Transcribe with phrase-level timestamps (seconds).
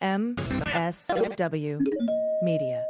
[0.00, 1.80] MSW
[2.40, 2.84] Media.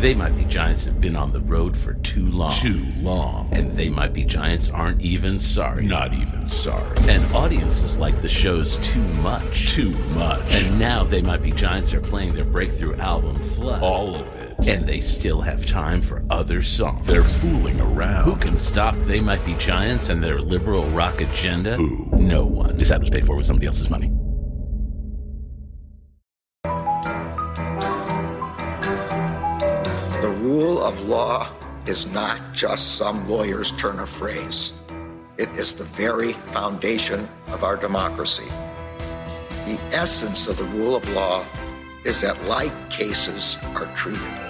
[0.00, 2.50] They Might Be Giants that have been on the road for too long.
[2.50, 3.50] Too long.
[3.52, 5.84] And They Might Be Giants aren't even sorry.
[5.84, 6.90] Not even sorry.
[7.02, 9.68] And audiences like the shows too much.
[9.68, 10.54] Too much.
[10.54, 13.82] And now They Might Be Giants are playing their breakthrough album, Flood.
[13.82, 14.39] All of it.
[14.66, 17.06] And they still have time for other songs.
[17.06, 18.24] They're fooling around.
[18.24, 21.76] Who can stop They Might Be Giants and their liberal rock agenda?
[21.76, 22.06] Who?
[22.12, 22.76] No one.
[22.76, 24.08] This ad was paid for with somebody else's money.
[30.20, 31.48] The rule of law
[31.86, 34.74] is not just some lawyer's turn of phrase.
[35.38, 38.48] It is the very foundation of our democracy.
[39.64, 41.46] The essence of the rule of law
[42.04, 44.49] is that like cases are treated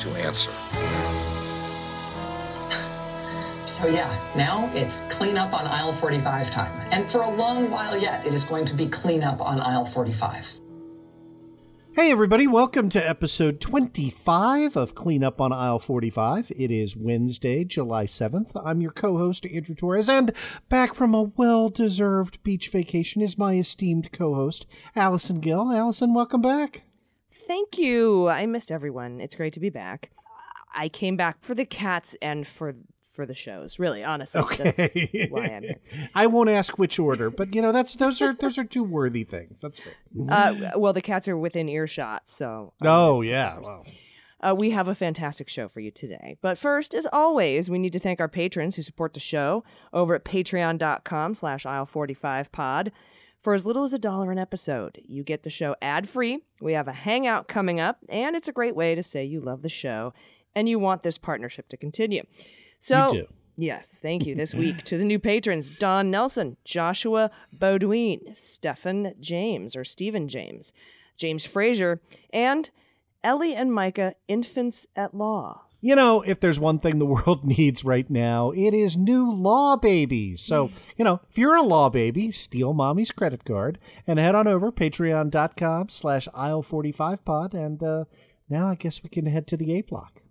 [0.00, 0.52] to answer.
[3.66, 6.88] So, yeah, now it's clean up on aisle 45 time.
[6.90, 9.84] And for a long while yet, it is going to be clean up on aisle
[9.84, 10.58] 45.
[11.92, 16.50] Hey, everybody, welcome to episode 25 of Clean Up on Aisle 45.
[16.56, 18.60] It is Wednesday, July 7th.
[18.64, 20.32] I'm your co host, Andrew Torrez, and
[20.68, 25.72] back from a well deserved beach vacation is my esteemed co host, Allison Gill.
[25.72, 26.89] Allison, welcome back.
[27.50, 28.28] Thank you.
[28.28, 29.20] I missed everyone.
[29.20, 30.12] It's great to be back.
[30.72, 32.76] I came back for the cats and for
[33.12, 33.80] for the shows.
[33.80, 34.70] Really, honestly, okay.
[34.70, 35.80] that's why I'm here.
[36.14, 39.24] I won't ask which order, but you know that's those are those are two worthy
[39.24, 39.62] things.
[39.62, 39.94] That's fair.
[40.28, 42.72] Uh, well, the cats are within earshot, so.
[42.84, 43.58] Oh yeah.
[43.58, 43.84] Well.
[44.40, 46.36] Uh, we have a fantastic show for you today.
[46.40, 50.14] But first, as always, we need to thank our patrons who support the show over
[50.14, 52.92] at patreon.com slash aisle45pod.
[53.42, 56.40] For as little as a dollar an episode, you get the show ad-free.
[56.60, 59.62] We have a hangout coming up, and it's a great way to say you love
[59.62, 60.12] the show
[60.54, 62.22] and you want this partnership to continue.
[62.80, 69.14] So, yes, thank you this week to the new patrons Don Nelson, Joshua Baudouin, Stephen
[69.20, 70.72] James or Stephen James,
[71.16, 72.00] James Frazier,
[72.32, 72.70] and
[73.22, 75.62] Ellie and Micah, infants at law.
[75.80, 79.76] You know, if there's one thing the world needs right now, it is new law
[79.76, 80.42] babies.
[80.42, 84.46] So, you know, if you're a law baby, steal mommy's credit card and head on
[84.46, 87.54] over patreon.com slash aisle45pod.
[87.54, 88.04] And uh,
[88.48, 90.22] now I guess we can head to the A block.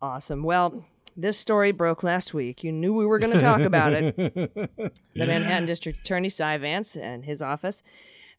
[0.00, 0.42] Awesome.
[0.42, 0.84] Well,
[1.16, 2.62] this story broke last week.
[2.62, 4.16] You knew we were going to talk about it.
[4.16, 7.82] the Manhattan District Attorney Cy Vance and his office,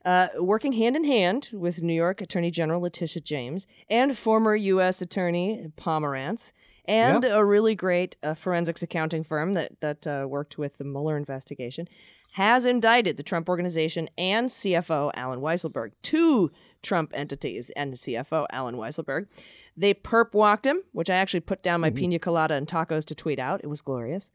[0.06, 5.02] uh, working hand in hand with New York Attorney General Letitia James and former U.S.
[5.02, 6.54] Attorney Pomerantz,
[6.86, 11.18] and a really great uh, forensics accounting firm that that uh, worked with the Mueller
[11.18, 11.88] investigation,
[12.34, 18.76] has indicted the Trump Organization and CFO Allen Weisselberg, two Trump entities and CFO Allen
[18.76, 19.28] Weisselberg.
[19.76, 23.16] They perp walked him, which I actually put down my pina colada and tacos to
[23.16, 23.62] tweet out.
[23.64, 24.31] It was glorious.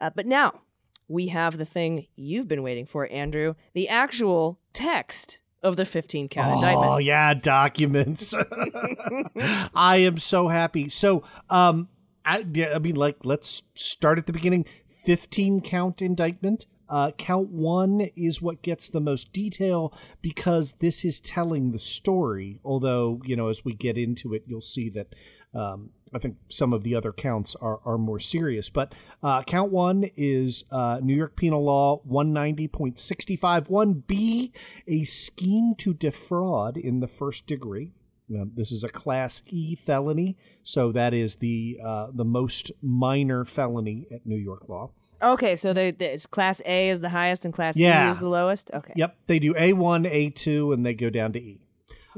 [0.00, 0.60] Uh, but now
[1.08, 6.28] we have the thing you've been waiting for, Andrew the actual text of the 15
[6.28, 6.90] count Oh, indictment.
[6.92, 8.34] Oh, yeah, documents.
[9.74, 10.88] I am so happy.
[10.88, 11.88] So, um,
[12.24, 14.66] I, yeah, I mean, like, let's start at the beginning.
[15.04, 16.66] 15 count indictment.
[16.88, 22.60] Uh, count one is what gets the most detail because this is telling the story.
[22.64, 25.14] Although, you know, as we get into it, you'll see that
[25.54, 28.70] um, I think some of the other counts are, are more serious.
[28.70, 34.52] But uh, count one is uh, New York Penal Law 190.651B,
[34.86, 37.92] a scheme to defraud in the first degree.
[38.30, 43.46] Um, this is a Class E felony, so that is the uh, the most minor
[43.46, 44.90] felony at New York law.
[45.20, 48.70] Okay, so they, there's Class A is the highest and Class E is the lowest?
[48.72, 48.92] Okay.
[48.96, 51.60] Yep, they do A1, A2, and they go down to E.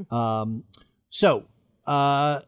[0.09, 0.63] Um,
[1.09, 1.45] so,
[1.85, 2.39] uh,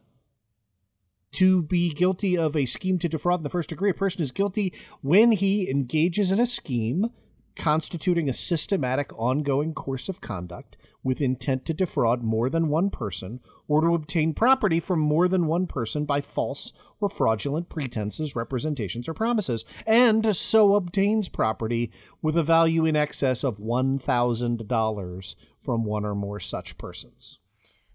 [1.33, 4.31] to be guilty of a scheme to defraud in the first degree, a person is
[4.31, 7.11] guilty when he engages in a scheme
[7.55, 13.39] constituting a systematic ongoing course of conduct with intent to defraud more than one person
[13.67, 19.07] or to obtain property from more than one person by false or fraudulent pretenses, representations,
[19.09, 21.91] or promises, and so obtains property
[22.21, 27.39] with a value in excess of $1,000 from one or more such persons.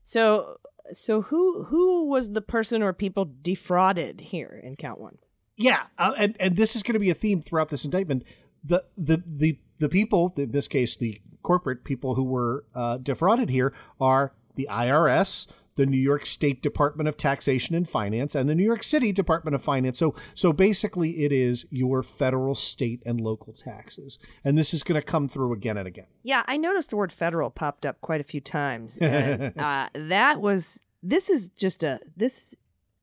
[0.05, 0.59] So
[0.93, 5.19] so who who was the person or people defrauded here in count 1?
[5.57, 8.25] Yeah, uh, and and this is going to be a theme throughout this indictment.
[8.65, 13.51] the the the the people, in this case, the corporate people who were uh, defrauded
[13.51, 15.47] here are the IRS,
[15.77, 19.55] the New York State Department of Taxation and Finance, and the New York City Department
[19.55, 19.99] of Finance.
[19.99, 25.01] So, so basically, it is your federal, state, and local taxes, and this is going
[25.01, 26.07] to come through again and again.
[26.25, 28.99] Yeah, I noticed the word federal popped up quite a few times.
[29.09, 32.55] And, uh, that was this is just a this.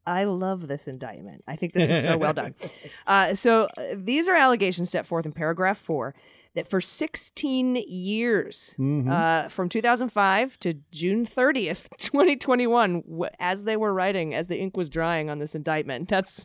[0.06, 1.44] I love this indictment.
[1.48, 2.54] I think this is so well done.
[3.07, 6.13] Uh, so uh, these are allegations set forth in paragraph four
[6.55, 8.73] that for 16 years,
[9.09, 14.75] uh, from 2005 to June 30th, 2021, w- as they were writing, as the ink
[14.75, 16.35] was drying on this indictment, that's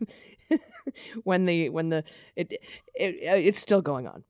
[1.25, 2.05] when the when the
[2.37, 2.53] it,
[2.95, 4.25] it it's still going on.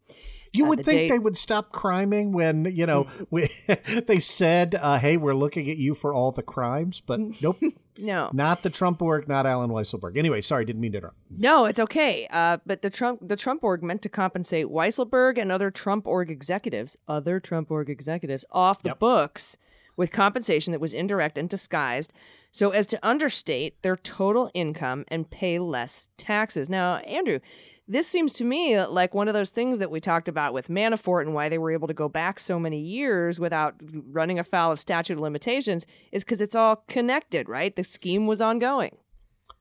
[0.53, 3.49] You would the think date- they would stop criming when you know we,
[4.07, 7.59] they said, uh, "Hey, we're looking at you for all the crimes," but nope,
[8.01, 10.17] No, not the Trump org, not Allen Weisselberg.
[10.19, 11.17] Anyway, sorry, didn't mean to interrupt.
[11.31, 12.27] No, it's okay.
[12.31, 16.31] Uh, but the Trump the Trump org meant to compensate Weisselberg and other Trump org
[16.31, 18.99] executives, other Trump org executives, off the Yep.
[18.99, 19.57] books
[19.97, 22.13] with compensation that was indirect and disguised,
[22.53, 26.69] so as to understate their total income and pay less taxes.
[26.69, 27.39] Now, Andrew.
[27.89, 31.23] This seems to me like one of those things that we talked about with Manafort
[31.23, 33.75] and why they were able to go back so many years without
[34.11, 37.75] running afoul of statute of limitations is because it's all connected, right?
[37.75, 38.97] The scheme was ongoing.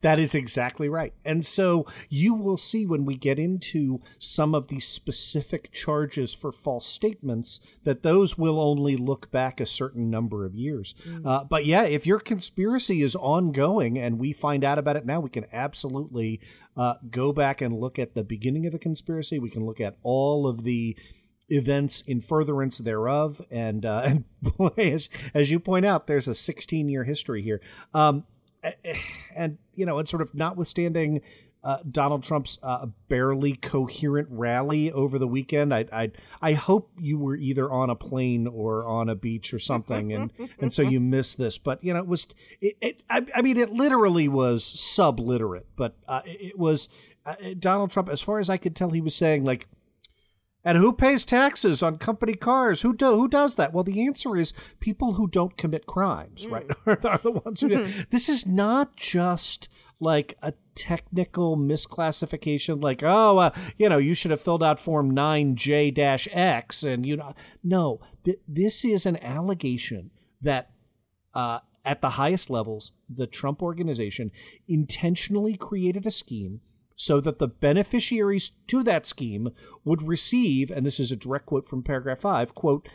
[0.01, 1.13] That is exactly right.
[1.25, 6.53] And so you will see when we get into some of the specific charges for
[6.53, 10.95] false statements that those will only look back a certain number of years.
[11.25, 15.19] Uh, but yeah, if your conspiracy is ongoing and we find out about it now,
[15.19, 16.39] we can absolutely
[16.79, 19.37] uh, go back and look at the beginning of the conspiracy.
[19.37, 20.95] We can look at all of the
[21.49, 23.41] events in furtherance thereof.
[23.51, 27.59] And uh, and boy, as, as you point out, there's a 16 year history here.
[27.93, 28.23] Um,
[29.35, 31.21] and you know, and sort of notwithstanding
[31.63, 35.73] uh, Donald Trump's uh, barely coherent rally over the weekend.
[35.73, 36.11] I, I
[36.41, 40.31] I hope you were either on a plane or on a beach or something, and
[40.59, 41.57] and so you missed this.
[41.57, 42.27] But you know, it was
[42.61, 42.77] it.
[42.81, 46.87] it I, I mean, it literally was subliterate, but uh, it, was
[47.25, 48.07] uh, Donald Trump.
[48.07, 49.67] As far as I could tell, he was saying like.
[50.61, 52.81] And who pays taxes on company cars?
[52.81, 53.71] Who do who does that?
[53.71, 54.51] Well, the answer is
[54.81, 56.65] people who don't commit crimes, right?
[56.85, 57.87] are the ones who do.
[58.09, 64.31] This is not just like a technical misclassification, like oh, uh, you know, you should
[64.31, 69.21] have filled out form nine J X, and you know, no, th- this is an
[69.23, 70.11] allegation
[70.41, 70.71] that
[71.33, 74.31] uh, at the highest levels, the Trump organization
[74.67, 76.61] intentionally created a scheme
[76.95, 79.49] so that the beneficiaries to that scheme
[79.85, 82.87] would receive, and this is a direct quote from paragraph five, quote,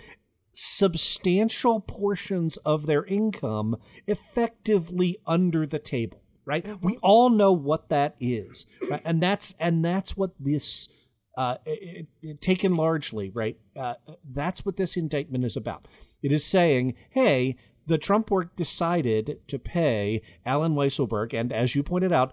[0.53, 3.77] substantial portions of their income
[4.07, 9.03] effectively under the table right we all know what that is right?
[9.05, 10.89] and that's and that's what this
[11.37, 13.59] uh, it, it, taken largely, right?
[13.77, 13.95] Uh,
[14.29, 15.89] that's what this indictment is about.
[16.23, 17.57] It is saying, hey,
[17.87, 22.33] the Trump work decided to pay Allen Weisselberg and, as you pointed out,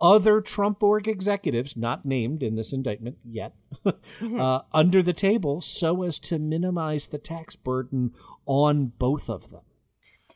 [0.00, 3.54] other Trump org executives, not named in this indictment yet,
[3.84, 8.12] uh, under the table so as to minimize the tax burden
[8.46, 9.60] on both of them.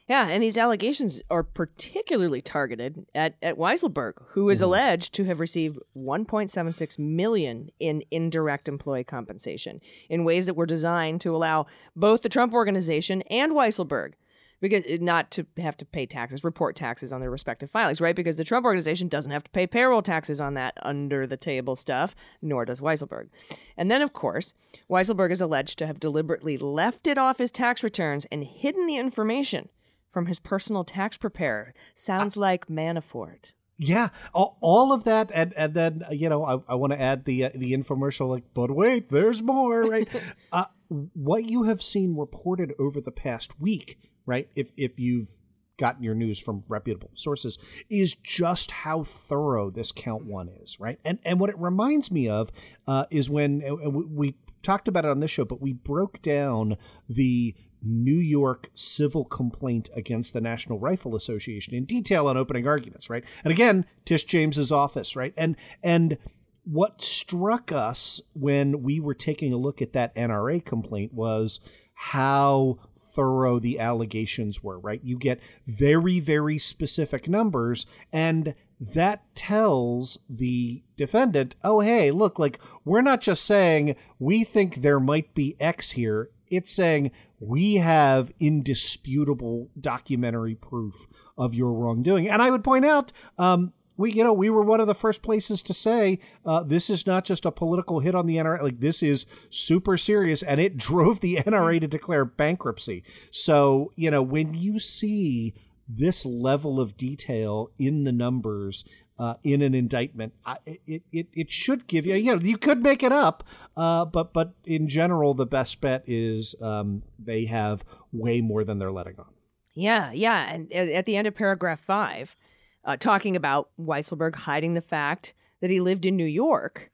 [0.07, 4.67] Yeah, and these allegations are particularly targeted at, at Weisselberg, who is mm-hmm.
[4.67, 9.81] alleged to have received 1.76 million in indirect employee compensation
[10.11, 14.13] in ways that were designed to allow both the Trump organization and Weisselberg
[14.61, 18.17] because eh, not to have to pay taxes, report taxes on their respective filings, right?
[18.17, 21.77] Because the Trump organization doesn't have to pay payroll taxes on that under the table
[21.77, 23.29] stuff, nor does Weisselberg.
[23.77, 24.55] And then, of course,
[24.91, 28.97] Weisselberg is alleged to have deliberately left it off his tax returns and hidden the
[28.97, 29.69] information
[30.15, 31.75] from his personal tax preparer.
[31.95, 33.53] Sounds like Manafort.
[33.77, 37.01] Yeah, all, all of that, and and then uh, you know I, I want to
[37.01, 40.09] add the uh, the infomercial like, but wait, there's more, right?
[40.53, 44.49] uh, what you have seen reported over the past week, right?
[44.55, 45.35] If if you've
[45.77, 47.59] gotten your news from reputable sources,
[47.91, 51.01] is just how thorough this count one is, right?
[51.05, 52.53] And and what it reminds me of
[52.87, 56.77] uh, is when uh, we talked about it on this show, but we broke down
[57.09, 63.11] the New York civil complaint against the National Rifle Association in detail on opening arguments,
[63.11, 63.25] right?
[63.45, 65.35] And again, Tish James's office, right?
[65.37, 66.19] And and
[66.65, 71.61] what struck us when we were taking a look at that NRA complaint was
[71.95, 75.01] how thorough the allegations were, right?
[75.03, 82.59] You get very, very specific numbers, and that tells the defendant, oh, hey, look, like,
[82.85, 86.31] we're not just saying we think there might be X here.
[86.57, 91.07] It's saying we have indisputable documentary proof
[91.37, 92.29] of your wrongdoing.
[92.29, 95.23] And I would point out, um, we you know we were one of the first
[95.23, 98.63] places to say uh, this is not just a political hit on the NRA.
[98.63, 103.05] Like this is super serious, and it drove the NRA to declare bankruptcy.
[103.31, 105.55] So you know when you see
[105.89, 108.85] this level of detail in the numbers
[109.19, 112.83] uh, in an indictment, I, it, it it should give you you know you could
[112.83, 113.45] make it up,
[113.77, 118.79] uh, but but in general the best bet is um, they have way more than
[118.79, 119.27] they're letting on.
[119.75, 120.53] Yeah, yeah.
[120.53, 122.37] And at the end of paragraph five,
[122.85, 126.91] uh, talking about Weisselberg hiding the fact that he lived in New York,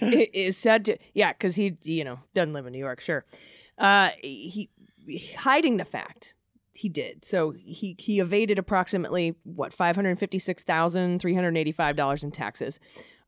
[0.00, 3.24] is said to, yeah, because he, you know, doesn't live in New York, sure.
[3.76, 4.70] Uh, he
[5.36, 6.34] hiding the fact
[6.78, 7.24] he did.
[7.24, 11.96] So he he evaded approximately what five hundred fifty six thousand three hundred eighty five
[11.96, 12.78] dollars in taxes,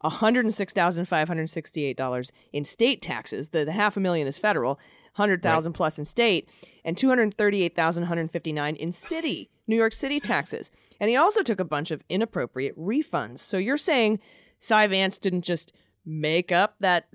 [0.00, 3.48] one hundred six thousand five hundred sixty eight dollars in state taxes.
[3.48, 4.78] The, the half a million is federal,
[5.14, 6.48] hundred thousand plus in state,
[6.84, 10.20] and two hundred thirty eight thousand one hundred fifty nine in city New York City
[10.20, 10.70] taxes.
[11.00, 13.40] And he also took a bunch of inappropriate refunds.
[13.40, 14.20] So you're saying
[14.60, 15.72] Cy Vance didn't just
[16.06, 17.08] make up that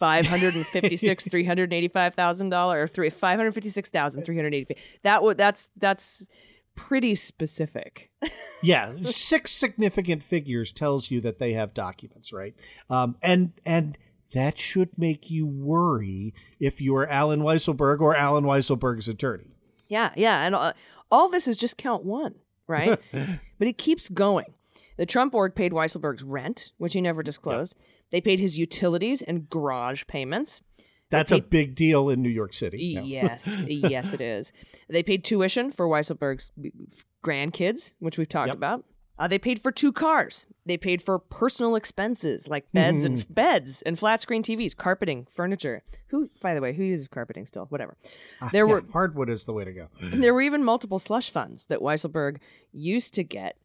[0.00, 3.52] five hundred and fifty six three hundred eighty five thousand dollar or three five hundred
[3.52, 6.26] fifty six thousand three hundred eighty that would that's that's
[6.74, 8.10] pretty specific.
[8.62, 12.54] yeah, six significant figures tells you that they have documents, right?
[12.88, 13.96] Um, and and
[14.32, 19.56] that should make you worry if you are Allen Weisselberg or Allen Weisselberg's attorney.
[19.88, 20.72] Yeah, yeah, and uh,
[21.10, 22.98] all this is just count one, right?
[23.12, 24.54] but it keeps going.
[24.96, 27.74] The Trump org paid Weisselberg's rent, which he never disclosed.
[28.10, 30.60] They paid his utilities and garage payments.
[31.10, 32.94] That's a big deal in New York City.
[32.94, 33.02] No.
[33.02, 34.52] Yes, yes, it is.
[34.88, 36.68] They paid tuition for Weisselberg's uh,
[37.24, 38.56] grandkids, which we've talked Yep.
[38.56, 38.84] about.
[39.18, 40.46] Uh, they paid for two cars.
[40.64, 43.32] They paid for personal expenses like beds and hmm.
[43.34, 45.82] beds and flat screen TVs, carpeting, furniture.
[46.06, 47.66] Who, by the way, who uses carpeting still?
[47.66, 47.98] Whatever.
[48.40, 49.88] Ah, there Yeah, were hardwood is the way to go.
[50.00, 52.38] there were even multiple slush funds that Weisselberg
[52.72, 53.58] used to get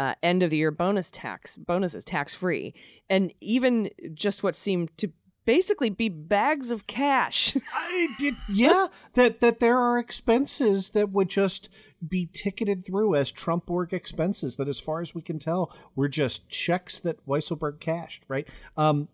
[0.00, 2.72] uh, end of the year bonus tax bonuses tax free,
[3.08, 5.12] and even just what seemed to
[5.46, 7.56] basically be bags of cash.
[7.74, 11.68] I did, yeah, that that there are expenses that would just
[12.06, 14.56] be ticketed through as Trump org expenses.
[14.56, 15.62] That, as far as we can tell,
[15.94, 18.22] were just checks that Weisselberg cashed.
[18.28, 18.46] Right?
[18.76, 19.08] Um,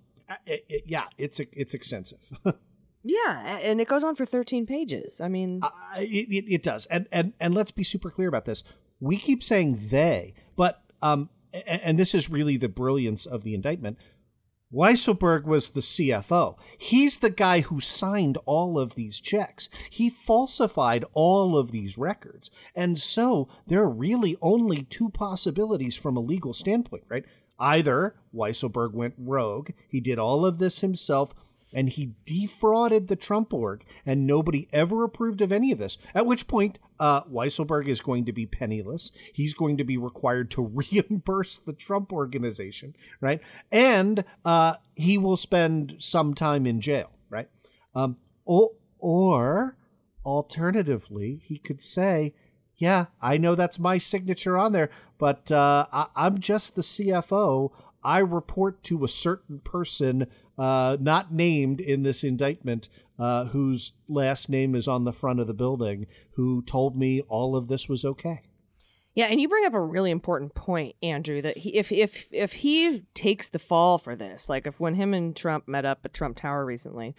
[0.46, 2.20] it, it- yeah, it's it's extensive.
[3.02, 5.20] yeah, and it goes on for 13 pages.
[5.20, 8.44] I mean, Uh, it, it, it does, and and and let's be super clear about
[8.44, 8.62] this.
[9.00, 11.28] We keep saying they, but um,
[11.66, 13.98] and, this is really the brilliance of the indictment.
[14.72, 16.56] Weisselberg was the CFO.
[16.76, 19.68] He's the guy who signed all of these checks.
[19.90, 22.50] He falsified all of these records.
[22.74, 27.24] And so there are really only two possibilities from a legal standpoint, right?
[27.58, 31.32] Either Weisselberg went rogue, he did all of this himself,
[31.72, 35.98] and he defrauded the Trump org, and nobody ever approved of any of this.
[36.14, 39.10] At which point, uh, Weisselberg is going to be penniless.
[39.32, 43.40] He's going to be required to reimburse the Trump organization, right?
[43.70, 47.48] And uh, he will spend some time in jail, right?
[47.94, 49.76] Um, or, or
[50.24, 52.34] alternatively, he could say,
[52.76, 57.70] yeah, I know that's my signature on there, but uh, I- I'm just the CFO.
[58.04, 60.26] I report to a certain person
[60.58, 65.46] uh, not named in this indictment, uh, whose last name is on the front of
[65.46, 68.42] the building, who told me all of this was okay.
[69.14, 71.40] Yeah, and you bring up a really important point, Andrew.
[71.40, 75.14] That he, if if if he takes the fall for this, like if when him
[75.14, 77.16] and Trump met up at Trump Tower recently,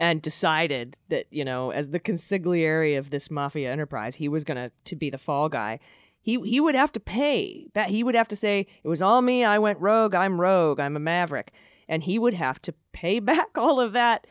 [0.00, 4.70] and decided that you know as the consigliere of this mafia enterprise, he was gonna
[4.84, 5.80] to be the fall guy.
[6.22, 7.66] He he would have to pay.
[7.88, 9.44] He would have to say it was all me.
[9.44, 10.14] I went rogue.
[10.14, 10.80] I'm rogue.
[10.80, 11.52] I'm a maverick,
[11.88, 14.26] and he would have to pay back all of that,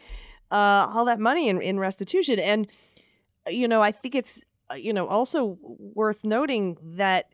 [0.51, 2.39] uh, all that money in, in restitution.
[2.39, 2.67] And
[3.49, 7.27] you know, I think it's uh, you know also worth noting that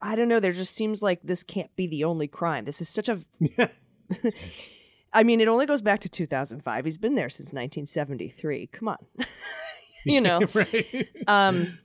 [0.00, 0.40] I don't know.
[0.40, 2.64] There just seems like this can't be the only crime.
[2.64, 3.18] This is such a.
[5.14, 6.84] I mean, it only goes back to 2005.
[6.84, 8.68] He's been there since 1973.
[8.68, 8.98] Come on,
[10.06, 10.40] you know.
[10.54, 11.08] right.
[11.26, 11.78] Um,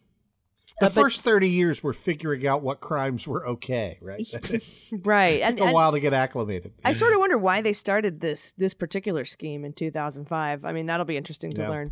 [0.79, 4.21] The Uh, first 30 years were figuring out what crimes were okay, right?
[4.33, 4.63] it
[5.03, 6.73] right, and, took a and while to get acclimated.
[6.85, 10.65] I sort of wonder why they started this this particular scheme in 2005.
[10.65, 11.69] I mean, that'll be interesting to Yeah.
[11.69, 11.91] learn.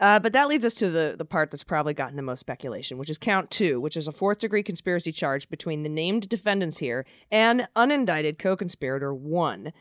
[0.00, 2.98] Uh, but that leads us to the the part that's probably gotten the most speculation,
[2.98, 6.78] which is count two, which is a fourth degree conspiracy charge between the named defendants
[6.78, 9.72] here and unindicted co-conspirator one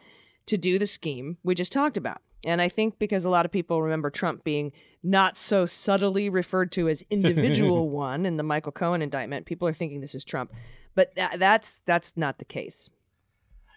[0.47, 2.21] to do the scheme we just talked about.
[2.46, 4.72] And I think because a lot of people remember Trump being
[5.03, 9.74] not so subtly referred to as individual one in the Michael Cohen indictment, people are
[9.74, 10.53] thinking this is Trump.
[10.96, 12.89] But tha- that's that's not the case.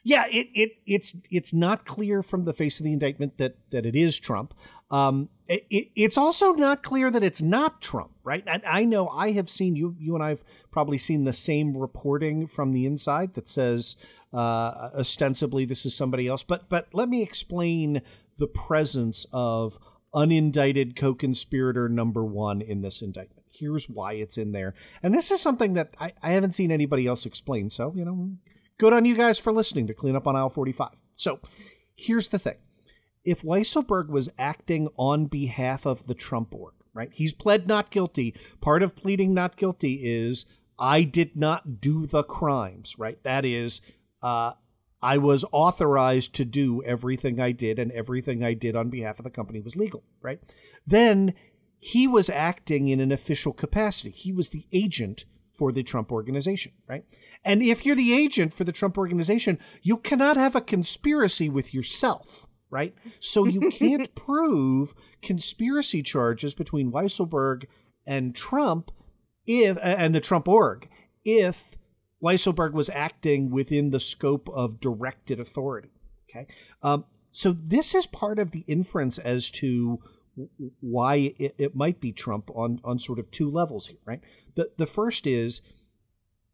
[0.02, 3.84] Yeah, it, it it's it's not clear from the face of the indictment that that
[3.84, 4.54] it is Trump.
[4.90, 8.42] Um, it, it, it's also not clear that it's not Trump, right?
[8.46, 12.46] And I know I have seen you, you and I've probably seen the same reporting
[12.46, 13.96] from the inside that says
[14.32, 16.42] uh, ostensibly this is somebody else.
[16.42, 18.00] But but let me explain
[18.40, 19.78] the presence of
[20.12, 23.46] unindicted co-conspirator number one in this indictment.
[23.48, 27.06] Here's why it's in there, and this is something that I, I haven't seen anybody
[27.06, 27.70] else explain.
[27.70, 28.32] So you know,
[28.78, 30.88] good on you guys for listening to clean up on aisle 45.
[31.14, 31.38] So
[31.94, 32.56] here's the thing
[33.24, 37.10] if Weisselberg was acting on behalf of the Trump org, right?
[37.12, 38.34] He's pled not guilty.
[38.60, 40.46] Part of pleading not guilty is
[40.78, 43.22] I did not do the crimes, right?
[43.22, 43.80] That is,
[44.22, 44.54] uh,
[45.02, 49.24] I was authorized to do everything I did, and everything I did on behalf of
[49.24, 50.40] the company was legal, right?
[50.86, 51.34] Then
[51.78, 54.10] he was acting in an official capacity.
[54.10, 57.04] He was the agent for the Trump organization, right?
[57.44, 61.72] And if you're the agent for the Trump organization, you cannot have a conspiracy with
[61.72, 62.94] yourself right?
[63.18, 67.64] So you can't prove conspiracy charges between Weisselberg
[68.06, 68.90] and Trump
[69.46, 70.88] if and the Trump org
[71.24, 71.76] if
[72.22, 75.90] Weisselberg was acting within the scope of directed authority.
[76.28, 76.46] Okay,
[76.82, 80.00] um, so this is part of the inference as to
[80.80, 84.20] why it, it might be Trump on on sort of two levels here, right?
[84.54, 85.60] The the first is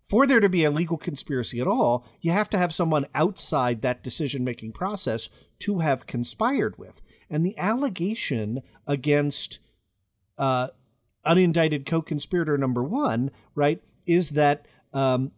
[0.02, 3.82] for there to be a legal conspiracy at all, you have to have someone outside
[3.82, 7.02] that decision making process to have conspired with.
[7.28, 9.58] And the allegation against
[10.38, 10.68] uh,
[11.26, 14.66] unindicted co conspirator number one, right, is that.
[14.92, 15.32] Um,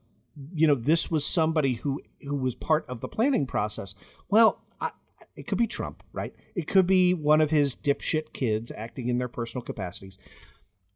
[0.55, 3.95] you know, this was somebody who who was part of the planning process.
[4.29, 4.91] Well, I,
[5.37, 6.35] it could be Trump, right?
[6.55, 10.19] It could be one of his dipshit kids acting in their personal capacities.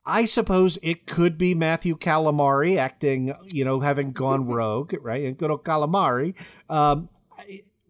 [0.04, 5.24] I suppose it could be Matthew Calamari acting, you know, having gone rogue, right?
[5.24, 6.34] And good old Calamari.
[6.68, 7.08] Um,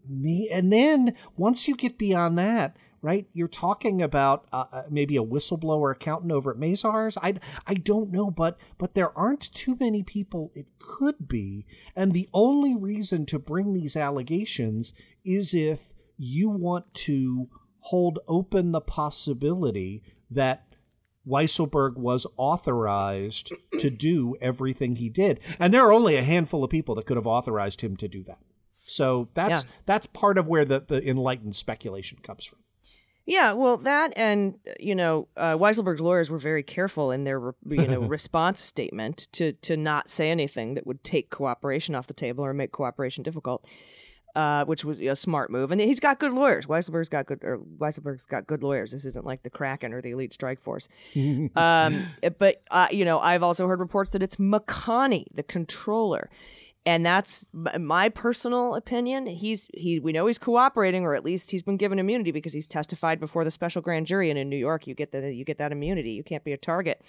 [0.07, 5.17] me, and then once you get beyond that, right, you're talking about uh, uh, maybe
[5.17, 7.17] a whistleblower accountant over at Mazars.
[7.21, 7.35] I,
[7.67, 12.29] I don't know, but but there aren't too many people it could be, and the
[12.33, 14.93] only reason to bring these allegations
[15.23, 20.73] is if you want to hold open the possibility that
[21.27, 25.39] Weisselberg was authorized to do everything he did.
[25.59, 28.23] And there are only a handful of people that could have authorized him to do
[28.23, 28.39] that.
[28.85, 29.69] So that's yeah.
[29.85, 32.59] that's part of where the, the enlightened speculation comes from.
[33.25, 37.87] Yeah, well, that and you know, uh, Weisselberg's lawyers were very careful in their you
[37.87, 42.43] know response statement to to not say anything that would take cooperation off the table
[42.45, 43.65] or make cooperation difficult
[44.35, 45.71] uh, which was a smart move.
[45.71, 46.65] And he's got good lawyers.
[46.65, 48.91] Weisselberg's got good, or Weisselberg's got good lawyers.
[48.91, 50.87] This isn't like the Kraken or the Elite Strike Force.
[51.15, 52.07] um,
[52.39, 56.29] but uh, you know, I've also heard reports that it's McConney, the controller,
[56.85, 59.25] and that's my personal opinion.
[59.25, 59.99] He's he.
[59.99, 63.45] We know he's cooperating, or at least he's been given immunity because he's testified before
[63.45, 64.29] the special grand jury.
[64.29, 66.11] And in New York, you get the you get that immunity.
[66.11, 67.01] You can't be a target.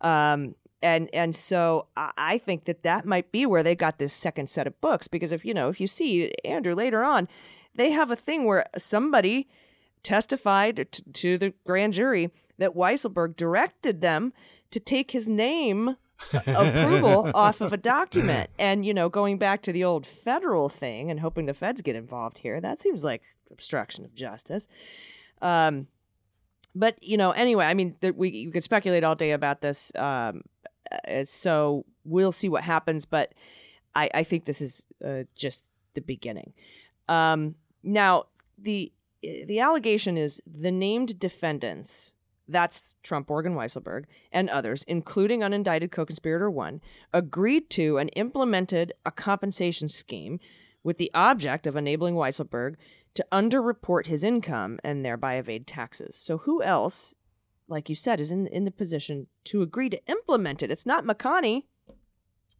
[0.00, 4.48] Um, and and so I think that that might be where they got this second
[4.48, 7.26] set of books because if you know if you see Andrew later on,
[7.74, 9.48] they have a thing where somebody
[10.04, 14.32] testified t- to the grand jury that Weisselberg directed them
[14.70, 15.96] to take his name
[16.32, 18.50] approval off of a document.
[18.58, 21.96] And, you know, going back to the old federal thing and hoping the feds get
[21.96, 24.68] involved here, that seems like obstruction of justice.
[25.42, 25.86] Um,
[26.74, 29.92] but, you know, anyway, I mean, we, we could speculate all day about this.
[29.96, 30.42] Um,
[30.90, 33.32] uh, so we'll see what happens, but
[33.94, 35.62] I, I think this is uh, just
[35.94, 36.52] the beginning.
[37.08, 38.24] Um, now,
[38.56, 42.12] the the allegation is the named defendants
[42.48, 46.80] that's Trump, Organ Weisselberg, and others, including unindicted co conspirator one,
[47.12, 50.40] agreed to and implemented a compensation scheme
[50.82, 52.76] with the object of enabling Weisselberg
[53.14, 56.16] to underreport his income and thereby evade taxes.
[56.16, 57.14] So, who else
[57.68, 60.70] like you said, is in in the position to agree to implement it.
[60.70, 61.64] It's not McConney.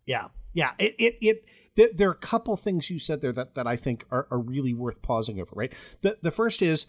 [0.07, 0.73] Yeah, yeah.
[0.79, 1.45] It it it.
[1.75, 4.39] There, there are a couple things you said there that, that I think are, are
[4.41, 5.53] really worth pausing over.
[5.55, 5.73] Right.
[6.03, 6.87] The the first is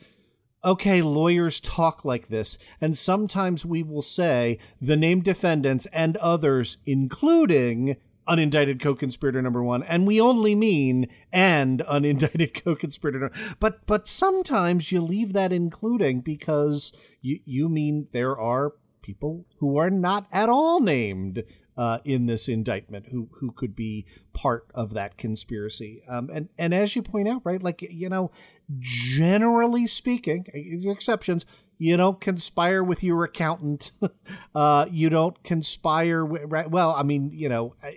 [0.63, 6.77] okay, lawyers talk like this, and sometimes we will say the named defendants and others,
[6.85, 13.31] including unindicted co-conspirator number one, and we only mean and unindicted co-conspirator.
[13.59, 19.77] But but sometimes you leave that including because you you mean there are people who
[19.77, 21.43] are not at all named
[21.79, 26.03] uh, in this indictment who who could be part of that conspiracy.
[26.07, 28.31] Um, and and as you point out, right, like you know,
[28.77, 31.45] generally speaking, exceptions,
[31.77, 33.91] you don't conspire with your accountant.
[34.55, 36.69] uh, you don't conspire with, right?
[36.69, 37.95] Well, I mean, you know, I,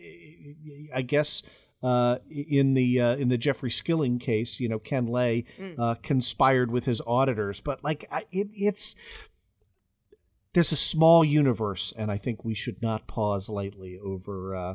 [0.95, 1.43] I guess
[1.83, 4.61] uh, in the uh, in the Jeffrey Skilling case.
[4.61, 5.45] You know, Ken Lay
[5.79, 8.95] uh, conspired with his auditors, but like it, it's
[10.55, 14.75] there's a small universe, and I think we should not pause lightly over uh,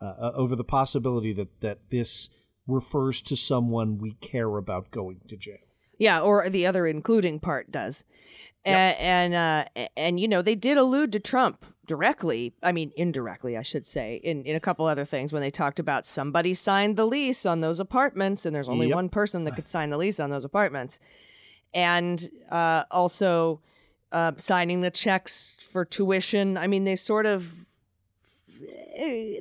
[0.00, 2.28] uh, over the possibility that that this
[2.68, 5.56] refers to someone we care about going to jail.
[5.98, 8.04] Yeah, or the other including part does.
[8.64, 12.52] And and, uh, and you know they did allude to Trump directly.
[12.62, 15.78] I mean indirectly, I should say, in in a couple other things when they talked
[15.78, 18.94] about somebody signed the lease on those apartments, and there's only Yep.
[18.96, 20.98] one person that could sign the lease on those apartments,
[21.72, 23.60] and uh, also
[24.12, 26.56] uh, signing the checks for tuition.
[26.58, 27.66] I mean, they sort of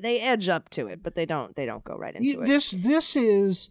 [0.01, 2.45] they edge up to it, but they don't they don't go right into You- it.
[2.45, 3.69] This this is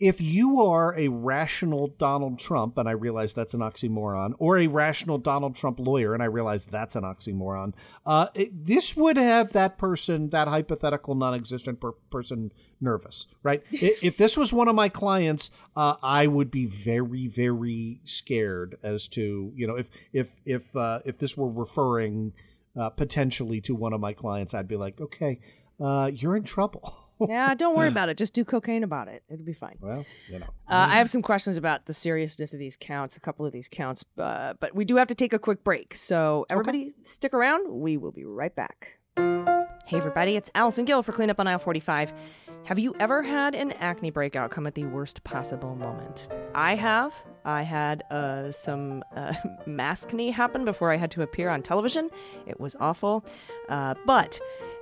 [0.00, 4.68] if you are a rational Donald Trump, and I realize that's an oxymoron, or a
[4.68, 7.74] rational Donald Trump lawyer, and I realize that's an oxymoron.
[8.06, 13.64] Uh, it- this would have that person, that hypothetical non-existent per- person, nervous, right?
[13.72, 19.08] If this was one of my clients, uh, I would be very, very scared as
[19.08, 22.34] to you know if if if uh, if this were referring
[22.78, 25.40] uh, potentially to one of my clients, I'd be like, okay,
[25.80, 27.08] uh, you're in trouble.
[27.28, 28.16] yeah, don't worry about it.
[28.16, 29.22] Just do cocaine about it.
[29.28, 29.76] It'll be fine.
[29.80, 30.46] Well, you know.
[30.68, 33.68] Uh, I have some questions about the seriousness of these counts, a couple of these
[33.68, 35.94] counts, uh, but we do have to take a quick break.
[35.94, 37.68] So, everybody, stick around.
[37.68, 38.98] We will be right back.
[39.16, 42.12] Hey, everybody, it's Allison Gill for Cleanup on Aisle 45.
[42.68, 46.28] Have you ever had an acne breakout come at the worst possible moment?
[46.54, 47.14] I have.
[47.46, 49.32] I had uh, some uh,
[49.66, 52.10] maskne happen before I had to appear on television.
[52.46, 53.24] It was awful.
[53.70, 54.38] Uh, but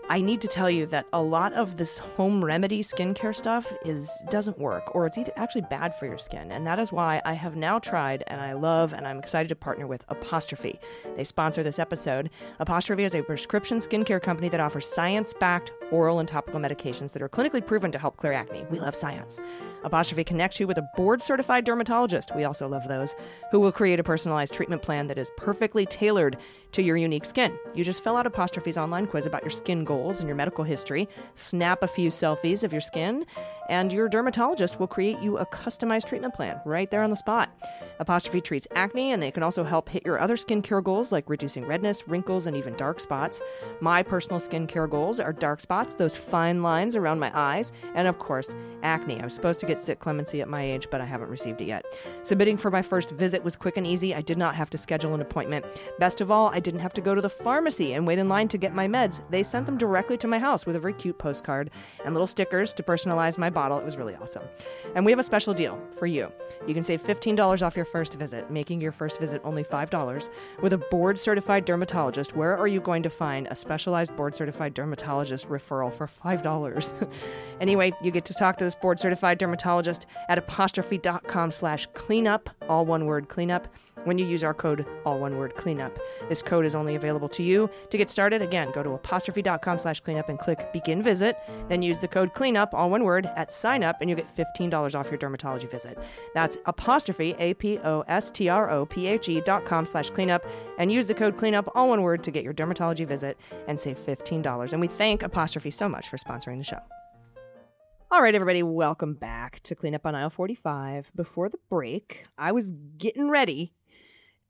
[0.09, 4.09] I need to tell you that a lot of this home remedy skincare stuff is
[4.31, 6.53] doesn't work or it's either actually bad for your skin.
[6.53, 9.57] And that is why I have now tried and I love and I'm excited to
[9.57, 10.79] partner with Apostrophe.
[11.17, 12.31] They sponsor this episode.
[12.61, 17.29] Apostrophe is a prescription skincare company that offers science-backed oral and topical medications that are
[17.29, 18.65] clinically proven to help clear acne.
[18.71, 19.41] We love science.
[19.83, 22.31] Apostrophe connects you with a board certified dermatologist.
[22.37, 23.17] We also love those
[23.51, 26.37] who will create a personalized treatment plan that is perfectly tailored
[26.73, 27.59] to your unique skin.
[27.75, 31.09] You just fill out Apostrophe's online quiz about your skin goals and your medical history,
[31.35, 33.25] snap a few selfies of your skin,
[33.69, 37.51] and your dermatologist will create you a customized treatment plan right there on the spot.
[37.99, 41.65] Apostrophe treats acne, and they can also help hit your other skincare goals like reducing
[41.65, 43.43] redness, wrinkles, and even dark spots.
[43.81, 48.19] My personal skincare goals are dark spots, those fine lines around my eyes, and of
[48.19, 49.21] course, acne.
[49.21, 51.67] I was supposed to get sick clemency at my age, but I haven't received it
[51.67, 51.85] yet.
[52.23, 54.15] Submitting for my first visit was quick and easy.
[54.15, 55.65] I did not have to schedule an appointment.
[55.99, 58.49] Best of all, I didn't have to go to the pharmacy and wait in line
[58.49, 59.23] to get my meds.
[59.31, 61.71] They sent them directly to my house with a very cute postcard
[62.05, 63.79] and little stickers to personalize my bottle.
[63.79, 64.43] It was really awesome.
[64.95, 66.31] And we have a special deal for you.
[66.67, 70.29] You can save $15 off your first visit, making your first visit only $5
[70.61, 72.37] with a board certified dermatologist.
[72.37, 77.11] Where are you going to find a specialized board certified dermatologist referral for $5?
[77.61, 82.85] anyway, you get to talk to this board certified dermatologist at apostrophe.com slash cleanup, all
[82.85, 83.69] one word cleanup
[84.07, 87.43] when you use our code all one word cleanup this code is only available to
[87.43, 91.37] you to get started again go to apostrophe.com slash cleanup and click begin visit
[91.69, 94.95] then use the code cleanup all one word at sign up and you'll get $15
[94.95, 95.99] off your dermatology visit
[96.35, 100.45] that's apostrophe a-p-o-s-t-r-o-p-h-e dot com slash cleanup
[100.79, 103.99] and use the code cleanup all one word to get your dermatology visit and save
[103.99, 106.81] $15 and we thank apostrophe so much for sponsoring the show
[108.09, 111.11] all right, everybody, welcome back to Clean Up on Aisle 45.
[111.17, 113.75] Before the break, I was getting ready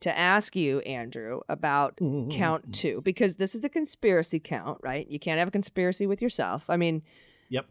[0.01, 2.31] to ask you, Andrew, about mm-hmm.
[2.31, 5.11] count two, because this is the conspiracy count, right?
[5.11, 6.69] You can't have a conspiracy with yourself.
[6.69, 7.03] I mean,
[7.49, 7.67] Yep.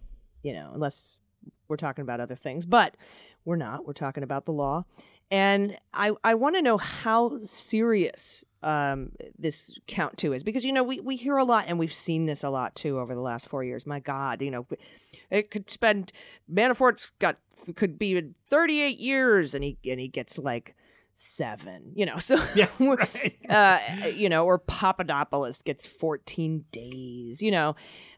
[0.46, 1.18] You know, unless
[1.68, 2.96] we're talking about other things, but
[3.46, 3.88] we're not.
[3.88, 4.86] We're talking about the law.
[5.32, 10.72] And I, I want to know how serious um, this count two is because, you
[10.72, 13.22] know, we, we hear a lot and we've seen this a lot too over the
[13.22, 13.88] last four years.
[13.88, 14.68] My God, you know,
[15.32, 16.12] it could spend,
[16.52, 17.38] Manafort's got,
[17.76, 20.76] could be 38 years and he, and he gets like,
[21.18, 22.36] seven you know so
[23.48, 27.76] Yeah, uh you know or papadopoulos gets 14 days you know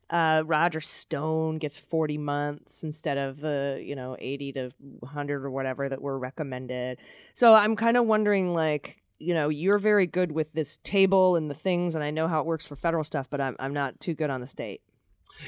[0.10, 5.52] uh roger stone gets 40 months instead of the you know 80 to 100 or
[5.52, 6.98] whatever that were recommended
[7.34, 11.50] so i'm kind of wondering like you know you're very good with this table and
[11.50, 14.00] the things and i know how it works for federal stuff but i'm, I'm not
[14.00, 14.82] too good on the state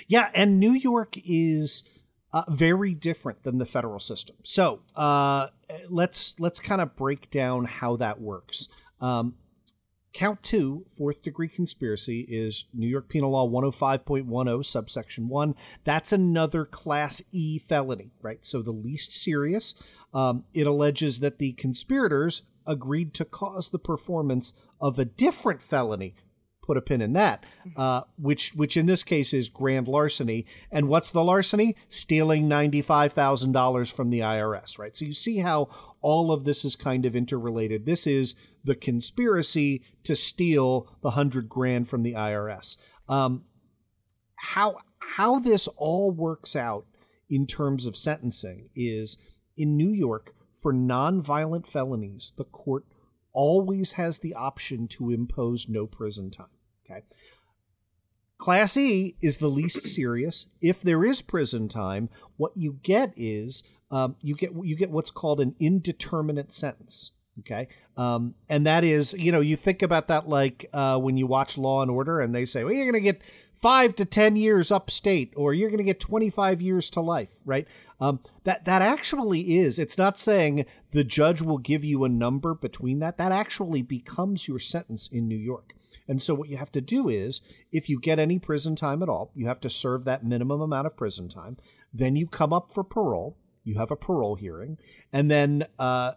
[0.08, 1.84] Yeah, and New York is
[2.32, 4.36] uh, very different than the federal system.
[4.44, 5.48] So uh,
[5.90, 8.68] let's let's kind of break down how that works.
[9.02, 9.36] Um,
[10.14, 15.56] count two, fourth degree conspiracy, is New York Penal Law 105.10, subsection one.
[15.84, 18.46] That's another Class E felony, right?
[18.46, 19.76] So the least serious.
[20.14, 26.16] Um, it alleges that the conspirators agreed to cause the performance of a different felony
[26.70, 27.44] put a pin in that,
[27.76, 30.46] uh, which which in this case is grand larceny.
[30.72, 31.76] And what's the larceny?
[31.88, 34.96] Stealing ninety five thousand dollars from the IRS, right?
[34.96, 35.70] So you see how
[36.02, 37.88] all of this is kind of interrelated.
[37.88, 42.78] This is the conspiracy to steal the hundred grand from the IRS.
[43.08, 43.46] Um,
[44.36, 46.86] how how this all works out
[47.28, 49.18] in terms of sentencing is
[49.58, 52.86] in New York for nonviolent felonies, the court
[53.34, 56.59] always has the option to impose no prison time.
[56.90, 57.04] Okay.
[58.38, 60.48] Class E is the least serious.
[60.62, 65.12] If there is prison time, what you get is um, you get you get what's
[65.12, 67.12] called an indeterminate sentence.
[67.40, 71.28] Okay, um, and that is you know you think about that like uh, when you
[71.28, 73.22] watch Law and Order, and they say, well, you're going to get
[73.54, 77.68] five to ten years upstate, or you're going to get 25 years to life, right?
[78.00, 79.80] Um, that that actually is.
[79.80, 83.18] It's not saying the judge will give you a number between that.
[83.18, 85.74] That actually becomes your sentence in New York.
[86.10, 87.40] And so what you have to do is,
[87.72, 90.88] if you get any prison time at all, you have to serve that minimum amount
[90.88, 91.56] of prison time.
[91.94, 93.38] Then you come up for parole.
[93.64, 94.78] You have a parole hearing,
[95.14, 96.14] and then uh,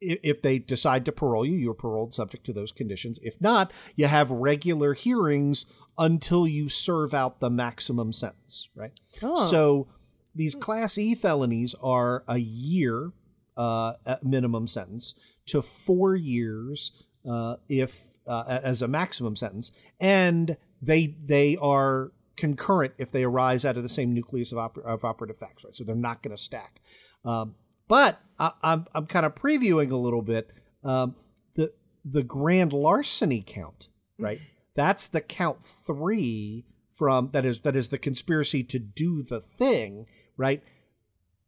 [0.00, 3.18] if they decide to parole you, you're paroled subject to those conditions.
[3.22, 5.66] If not, you have regular hearings
[5.98, 8.92] until you serve out the maximum sentence, right?
[9.22, 9.50] Oh.
[9.50, 9.88] So
[10.34, 13.12] these Class E felonies are a year
[13.56, 15.14] uh, minimum sentence
[15.46, 16.92] to four years
[17.28, 23.64] uh, if uh, as a maximum sentence, and they they are concurrent if they arise
[23.64, 25.76] out of the same nucleus of, oper- of operative facts, right?
[25.76, 26.80] So they're not going to stack.
[27.24, 27.54] Um,
[27.86, 30.50] but I, I'm I'm kind of previewing a little bit
[30.84, 31.16] um,
[31.54, 31.72] the
[32.04, 34.40] the grand larceny count, right?
[34.74, 40.06] That's the count three from that is that is the conspiracy to do the thing,
[40.36, 40.62] right?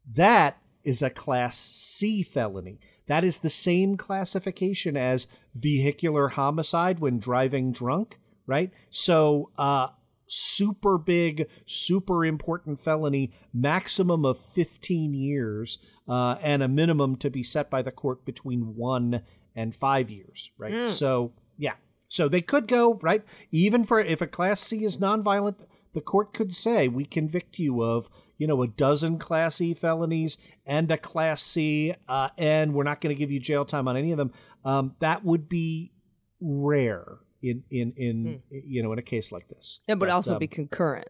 [0.07, 2.81] That is a class C felony.
[3.07, 8.71] That is the same classification as vehicular homicide when driving drunk, right?
[8.91, 9.89] So, uh,
[10.27, 17.43] super big, super important felony, maximum of 15 years, uh, and a minimum to be
[17.43, 19.23] set by the court between one
[19.55, 20.73] and five years, right?
[20.89, 21.75] So, yeah.
[22.09, 23.23] So they could go, right?
[23.51, 25.57] Even for if a class C is nonviolent,
[25.93, 28.09] the court could say, we convict you of,
[28.43, 33.01] you know, a dozen Class E felonies and a Class C, uh, and we're not
[33.01, 34.33] going to give you jail time on any of them.
[34.65, 35.93] Um, that would be
[36.41, 39.79] rare in in in you know in a case like this.
[39.87, 41.07] Yeah, but, also um, be concurrent.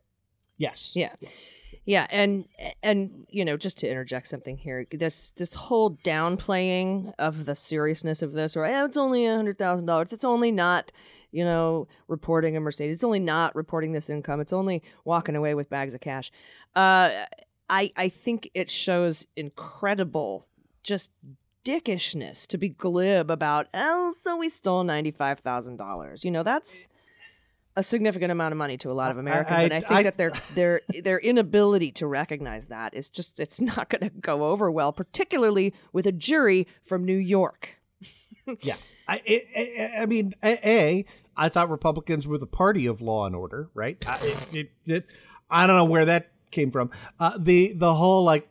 [0.59, 1.14] yes, Yeah.
[1.85, 2.45] Yeah, and
[2.83, 8.23] and you know, just to interject something here, this this whole downplaying of the seriousness
[8.23, 10.92] of this, or oh, it's only a hundred thousand dollars, it's only not,
[11.33, 15.55] you know, reporting a Mercedes, it's only not reporting this income, it's only walking away
[15.55, 16.31] with bags of cash.
[16.77, 17.25] Uh,
[17.68, 20.47] I I think it shows incredible
[20.85, 21.11] just
[21.64, 23.66] dickishness to be glib about.
[23.75, 26.25] Oh, so we stole ninety five thousand dollars.
[26.25, 26.88] You know, that's
[27.76, 30.02] a significant amount of money to a lot of Americans, I- and I think I-
[30.04, 34.44] that their their their inability to recognize that is just it's not going to go
[34.46, 37.78] over well, particularly with a jury from New York.
[38.61, 38.76] yeah.
[39.08, 39.46] I, it,
[39.98, 41.04] I, I mean, a, a,
[41.37, 43.96] I thought Republicans were the party of law and order, right?
[44.06, 45.06] I, it, it, it,
[45.50, 46.90] I don't know where that came from.
[47.18, 48.50] Uh, the the whole like,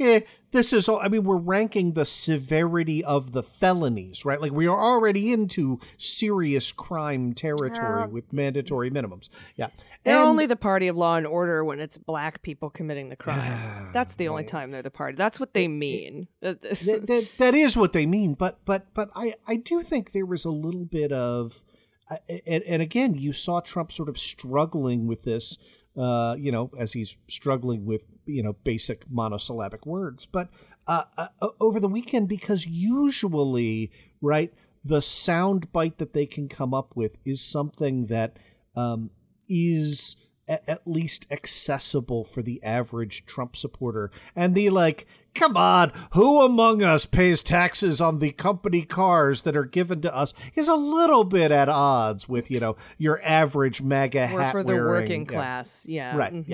[0.00, 0.88] eh, this is.
[0.88, 4.40] All, I mean, we're ranking the severity of the felonies, right?
[4.40, 9.28] Like we are already into serious crime territory with mandatory minimums.
[9.56, 9.68] Yeah,
[10.02, 13.16] They're And- only the party of law and order when it's black people committing the
[13.16, 13.80] crimes.
[13.92, 15.16] That's the only time they're the party.
[15.16, 16.26] That's what they mean.
[16.40, 20.26] that, that, that is what they mean but but but i i do think there
[20.26, 21.62] was a little bit of
[22.10, 25.58] uh, and, and again you saw trump sort of struggling with this
[25.96, 30.26] uh you know as he's struggling with you know basic monosyllabic words.
[30.26, 30.48] But
[30.86, 34.52] uh, uh over the weekend because usually right
[34.84, 38.38] the sound bite that they can come up with is something that
[38.74, 39.10] um
[39.48, 40.16] is
[40.50, 44.10] at, least accessible for the average Trump supporter.
[44.34, 49.56] And the like, come on, who among us pays taxes on the company cars that
[49.56, 53.80] are given to us is a little bit at odds with, you know, your average
[53.80, 55.26] MAGA We're hat for the wearing- working yeah.
[55.30, 55.86] class.
[55.88, 56.16] Yeah.
[56.16, 56.44] Right, mhm.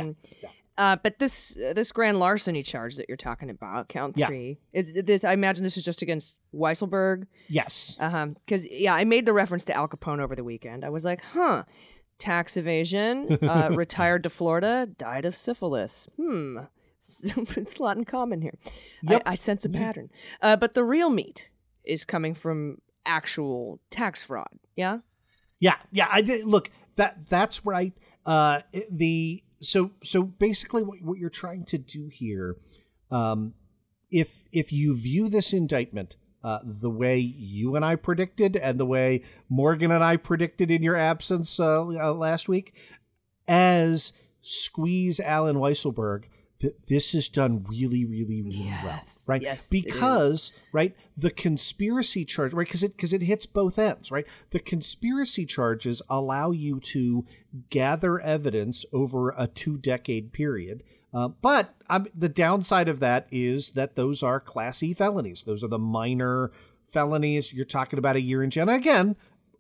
[0.43, 4.27] yeah, Uh, but this uh, this grand larceny charge that you're talking about, count Yeah.
[4.27, 5.25] three, is this?
[5.25, 7.27] I imagine this is just against Weisselberg.
[7.49, 7.97] Yes.
[7.99, 8.27] Uh-huh.
[8.45, 10.85] Because, yeah, I made the reference to Al Capone over the weekend.
[10.85, 11.63] I was like, huh,
[12.19, 16.09] tax evasion, uh, retired to Florida, died of syphilis.
[16.17, 16.59] Hmm.
[17.01, 18.55] it's a lot in common here.
[19.03, 19.23] Yep.
[19.25, 20.11] I, I sense a pattern.
[20.43, 21.51] Uh, but the real meat
[21.85, 24.49] is coming from actual tax fraud.
[24.75, 24.99] Yeah?
[25.61, 26.09] Yeah, yeah.
[26.11, 27.93] I did look that that's right.
[28.25, 32.57] Uh, the so so basically what what you're trying to do here,
[33.11, 33.55] um,
[34.11, 38.87] if if you view this indictment uh, the way you and I predicted, and the
[38.87, 42.73] way Morgan and I predicted in your absence uh, uh, last week,
[43.49, 46.27] as squeeze Allen Weisselberg.
[46.61, 49.43] that This is done really, really, really well, right?
[49.43, 52.65] yes, because right, the conspiracy charge, right?
[52.65, 54.27] Because it because it hits both ends, right?
[54.51, 57.27] The conspiracy charges allow you to
[57.71, 60.85] gather evidence over a two decade period.
[61.17, 61.75] Uh, but
[62.15, 65.45] the downside of that is that those are Class E felonies.
[65.45, 66.53] Those are the minor
[66.87, 67.55] felonies.
[67.55, 68.69] You're talking about a year in jail.
[68.69, 69.17] And again,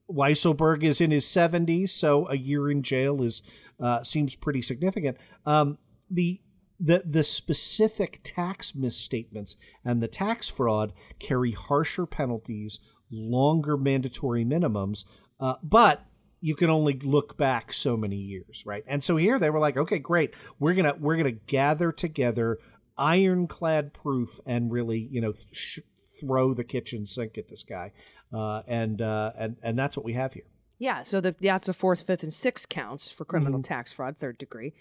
[0.07, 3.40] Weisselberg is in his 70s, so a year in jail is
[3.81, 5.16] uh, seems pretty significant.
[5.47, 5.79] Um,
[6.11, 6.42] the
[6.79, 15.07] the the specific tax misstatements and the tax fraud carry harsher penalties, longer mandatory minimums,
[15.40, 16.05] uh, but
[16.40, 18.85] you can only look back so many years, right?
[18.87, 22.59] And so here they were like, okay, great, we're gonna we're gonna gather together
[22.99, 25.81] ironclad proof and really, you know, sh-
[26.20, 27.92] throw the kitchen sink at this guy,
[28.33, 30.44] uh, and uh, and and that's what we have here.
[30.79, 33.75] Yeah, so the, that's a fourth, fifth, and sixth counts for criminal Mm-hmm.
[33.75, 34.75] tax fraud, third degree.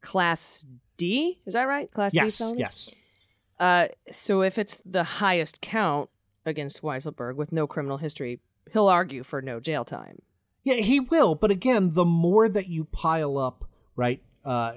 [0.00, 0.64] Class
[0.96, 1.90] D, is that right?
[1.92, 2.58] Class D Yes, felony?
[2.60, 2.90] yes.
[3.58, 6.10] Uh, so if it's the highest count
[6.46, 8.40] against Weisselberg with no criminal history,
[8.72, 10.22] he'll argue for no jail time.
[10.62, 11.34] Yeah, he will.
[11.34, 14.22] But again, the more that you pile up, right?
[14.44, 14.74] Uh,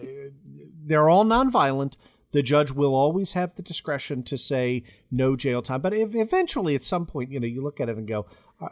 [0.84, 1.96] they're all nonviolent.
[2.32, 5.82] The judge will always have the discretion to say no jail time.
[5.82, 8.26] But if eventually, at some point, you know, you look at it and go,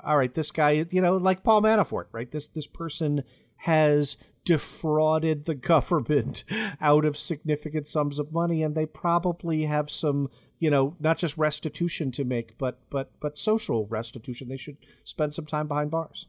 [0.04, 2.30] "All right, this guy, you know, like Paul Manafort, right?
[2.30, 3.24] This this person
[3.58, 6.44] has defrauded the government
[6.82, 11.38] out of significant sums of money, and they probably have some." You know, not just
[11.38, 14.50] restitution to make, but but but social restitution.
[14.50, 16.28] They should spend some time behind bars.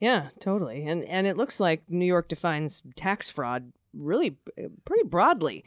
[0.00, 0.86] Yeah, totally.
[0.86, 4.36] And and it looks like New York defines tax fraud really
[4.84, 5.64] pretty broadly,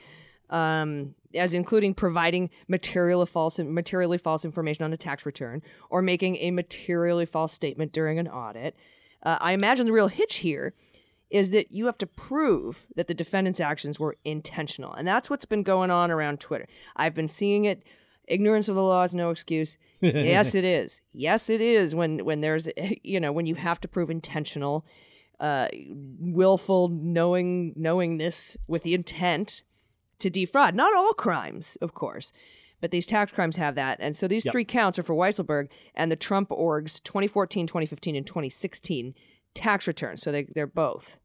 [0.50, 6.38] um, as including providing material false materially false information on a tax return or making
[6.38, 8.76] a materially false statement during an audit.
[9.22, 10.74] Uh, I imagine the real hitch here
[11.30, 15.46] is that you have to prove that the defendant's actions were intentional, and that's what's
[15.46, 16.67] been going on around Twitter.
[16.96, 17.84] I've been seeing it.
[18.28, 19.78] Ignorance of the law is no excuse.
[20.02, 21.02] yes, it is.
[21.14, 21.94] Yes, it is.
[21.96, 22.70] When when there's
[23.04, 24.86] you know when you have to prove intentional,
[25.40, 25.68] uh,
[26.20, 29.62] willful knowing knowingness with the intent
[30.20, 30.76] to defraud.
[30.76, 32.32] Not all crimes, of course,
[32.80, 33.98] but these tax crimes have that.
[34.00, 34.52] And so these Yep.
[34.54, 39.16] three counts are for Weisselberg and the Trump org's 2014, 2015, and 2016
[39.54, 40.22] tax returns.
[40.22, 41.18] So they they're both.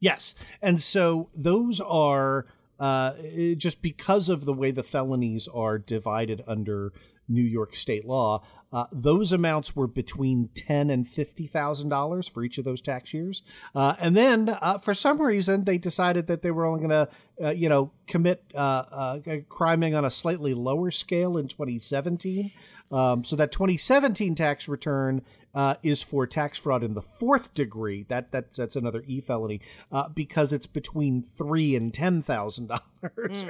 [0.00, 0.34] Yes.
[0.62, 2.46] And so those are
[2.78, 3.12] uh,
[3.56, 6.92] just because of the way the felonies are divided under
[7.28, 12.42] New York state law, uh, those amounts were between ten and fifty thousand dollars for
[12.42, 13.42] each of those tax years.
[13.74, 17.08] Uh, and then, uh, for some reason, they decided that they were only going to,
[17.44, 22.52] uh, you know, commit uh, criming on a slightly lower scale in 2017.
[22.90, 25.22] Um, so that 2017 tax return
[25.54, 28.04] uh, is for tax fraud in the fourth degree.
[28.08, 32.68] That that's that's another e felony uh, because it's between three and ten thousand
[33.04, 33.44] dollars.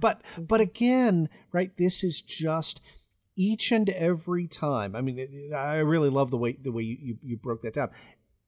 [0.00, 1.76] But but again, right?
[1.76, 2.80] This is just
[3.36, 4.94] each and every time.
[4.94, 7.74] I mean, it- I really love the way the way you, you, you broke that
[7.74, 7.90] down.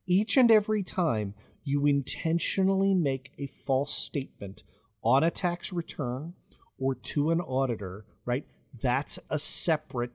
[0.06, 4.62] Each and every time you intentionally make a false statement
[5.02, 6.34] on a tax return
[6.78, 8.44] or to an auditor, right?
[8.82, 10.12] That's a separate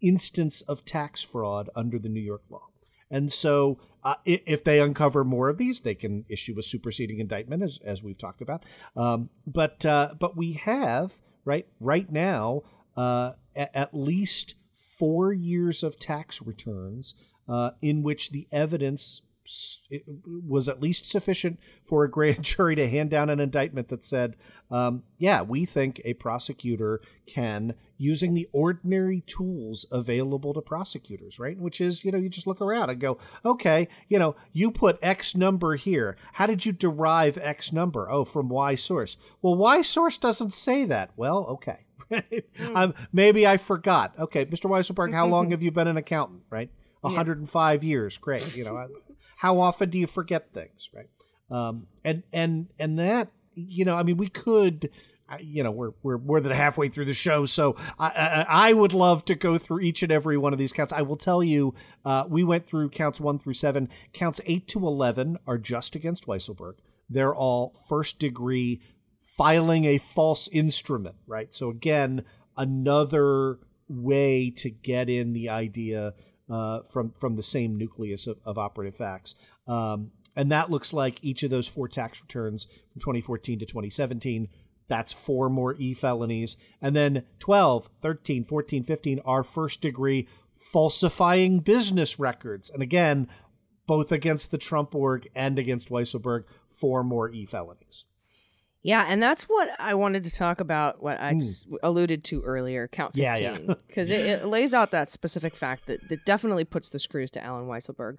[0.00, 2.68] instance of tax fraud under the New York law.
[3.10, 7.62] And so, uh, if they uncover more of these, they can issue a superseding indictment,
[7.62, 8.64] as, as we've talked about.
[8.96, 12.62] Um, but uh, but we have right right now
[12.96, 14.56] uh, a- at least
[14.98, 17.14] four years of tax returns
[17.48, 19.22] uh, in which the evidence
[20.46, 24.36] was at least sufficient for a grand jury to hand down an indictment that said,
[24.70, 31.58] um, yeah, we think a prosecutor can, using the ordinary tools available to prosecutors, right?
[31.58, 34.98] Which is, you know, you just look around and go, okay, you know, you put
[35.02, 36.16] X number here.
[36.34, 38.10] How did you derive X number?
[38.10, 39.16] Oh, from Y source.
[39.42, 41.10] Well, Y source doesn't say that.
[41.16, 41.84] Well, okay.
[42.74, 44.14] um, maybe I forgot.
[44.18, 44.68] Okay, Mr.
[44.70, 46.70] Weisselberg, how long have you been an accountant, right?
[47.04, 48.16] 105 years.
[48.16, 48.56] Great.
[48.56, 48.86] You know, I-
[49.44, 51.10] how often do you forget things, right?
[51.50, 54.88] Um, and and and that, you know, I mean, we could,
[55.38, 58.94] you know, we're we're more than halfway through the show, so I I, I would
[58.94, 60.94] love to go through each and every one of these counts.
[60.94, 61.74] I will tell you,
[62.06, 63.90] uh, we went through counts one through seven.
[64.14, 66.76] Counts eight to eleven are just against Weisselberg.
[67.10, 68.80] They're all first degree
[69.20, 71.54] filing a false instrument, right?
[71.54, 72.24] So again,
[72.56, 73.58] another
[73.88, 76.14] way to get in the idea
[76.50, 79.34] uh, from from the same nucleus of, of operative facts.
[79.66, 84.48] Um, and that looks like each of those four tax returns from 2014 to 2017
[84.88, 86.56] That's four more E felonies.
[86.82, 92.70] And then 12, 13, 14, 15 are first degree falsifying business records.
[92.70, 93.28] And again,
[93.86, 98.04] both against the Trump org and against Weisselberg, four more E felonies.
[98.84, 101.02] Yeah, and that's what I wanted to talk about.
[101.02, 103.20] What I just alluded to earlier, count Hmm.
[103.20, 103.74] Yeah, fifteen, yeah.
[103.88, 107.42] because it, it lays out that specific fact that, that definitely puts the screws to
[107.42, 108.18] Allen Weisselberg,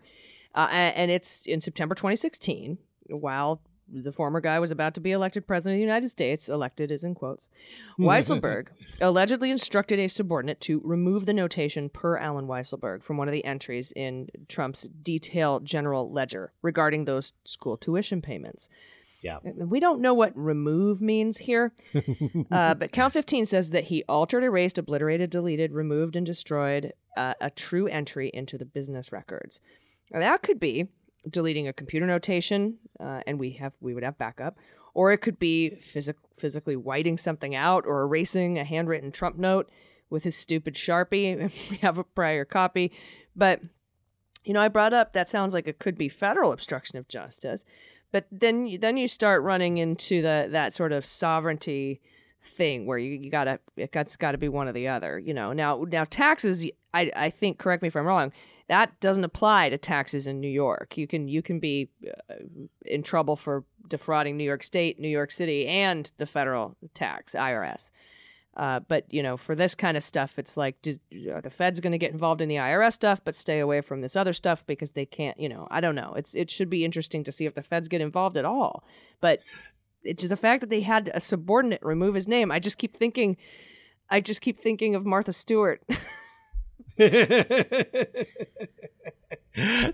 [0.56, 5.12] uh, and, and it's in September 2016, while the former guy was about to be
[5.12, 6.50] elected president of the United States.
[6.50, 7.48] Elected is in quotes.
[8.00, 13.32] Weisselberg allegedly instructed a subordinate to remove the notation per Allen Weisselberg from one of
[13.34, 18.68] the entries in Trump's detailed general ledger regarding those school tuition payments.
[19.26, 19.40] Yeah.
[19.44, 21.74] We don't know what remove means here,
[22.52, 27.34] uh, but Count 15 says that he altered, erased, obliterated, deleted, removed, and destroyed uh,
[27.42, 29.62] a true entry into the business records.
[30.12, 30.90] Now, that could be
[31.28, 34.58] deleting a computer notation, uh, and we have we would have backup,
[34.94, 39.72] or it could be physic- physically whiting something out or erasing a handwritten Trump note
[40.12, 41.36] with his stupid sharpie.
[41.72, 42.92] we have a prior copy,
[43.36, 43.60] but
[44.44, 47.66] you know, I brought up that sounds like it could be federal obstruction of justice,
[48.16, 52.00] but then you- then you start running into the that sort of sovereignty
[52.42, 55.20] thing where you, you gotta it's got to be one or the other.
[55.20, 56.66] You know, now now taxes.
[56.94, 58.32] I I think correct me if I'm wrong.
[58.70, 60.98] That doesn't apply to taxes in New York.
[60.98, 62.36] You can you can be uh,
[62.86, 67.92] in trouble for defrauding New York State, New York City, and the federal tax IRS.
[68.56, 71.00] Uh, but you know, for this kind of stuff, it's like did,
[71.30, 74.02] are the Fed's going to get involved in the IRS stuff, but stay away from
[74.02, 75.38] this other stuff because they can't.
[75.40, 76.14] You know, I don't know.
[76.16, 78.84] It's it should be interesting to see if the Feds get involved at all.
[79.20, 79.42] But
[80.04, 82.52] it's the fact that they had a subordinate remove his name.
[82.52, 83.36] I just keep thinking,
[84.10, 85.84] I just keep thinking of Martha Stewart.
[86.98, 88.26] that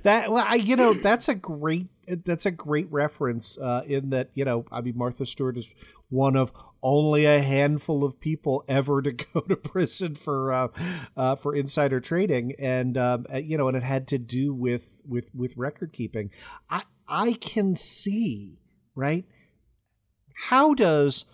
[0.04, 1.88] well, I, you know, that's a great
[2.26, 5.72] that's a great reference uh, in that you know, I mean, Martha Stewart is
[6.10, 6.52] one of
[6.84, 10.68] only a handful of people ever to go to prison for uh,
[11.16, 15.02] uh, for insider trading, and um, uh, you know, and it had to do with
[15.06, 16.32] with with record keeping.
[16.70, 18.60] I I can see
[18.96, 19.26] right.
[20.48, 21.26] How does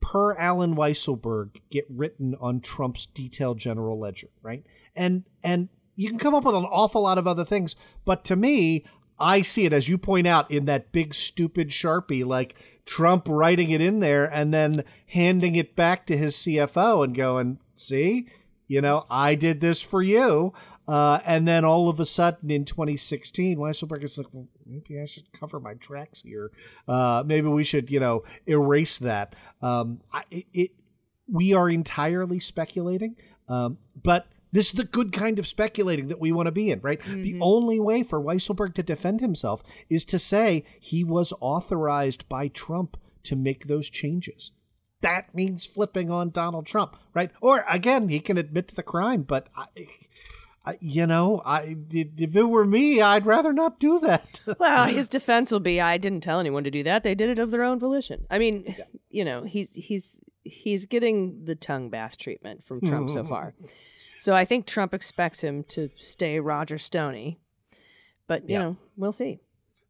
[0.00, 4.64] per Allen Weisselberg get written on Trump's detailed general ledger, right?
[4.94, 8.36] And and you can come up with an awful lot of other things, but to
[8.36, 8.84] me,
[9.18, 12.54] I see it as you point out in that big stupid Sharpie like
[12.86, 17.58] Trump writing it in there and then handing it back to his CFO and going,
[17.74, 18.28] "See?
[18.68, 20.52] You know, I did this for you."
[20.88, 25.06] Uh, and then all of a sudden in 2016, Weisselberg is like, well, maybe I
[25.06, 26.52] should cover my tracks here.
[26.86, 29.34] Uh, maybe we should, you know, erase that.
[29.60, 30.70] Um, I, it, it,
[31.28, 33.16] we are entirely speculating,
[33.48, 36.80] um, but this is the good kind of speculating that we want to be in,
[36.80, 36.98] right?
[37.04, 37.42] The mm-hmm.
[37.42, 42.96] only way for Weisselberg to defend himself is to say he was authorized by Trump
[43.24, 44.52] to make those changes.
[45.02, 47.30] That means flipping on Donald Trump, right?
[47.42, 49.66] Or again, he can admit to the crime, but I,
[50.64, 54.40] I, you know, I if it were me, I'd rather not do that.
[54.58, 57.02] well, his defense will be, "I didn't tell anyone to do that.
[57.02, 58.74] They did it of their own volition." I mean,
[59.10, 63.28] you know, he's he's he's getting the tongue bath treatment from Trump so hmm.
[63.28, 63.54] far.
[64.18, 67.38] So I think Trump expects him to stay Roger Stoney,
[68.26, 68.62] but you Yeah.
[68.62, 69.40] know, we'll see.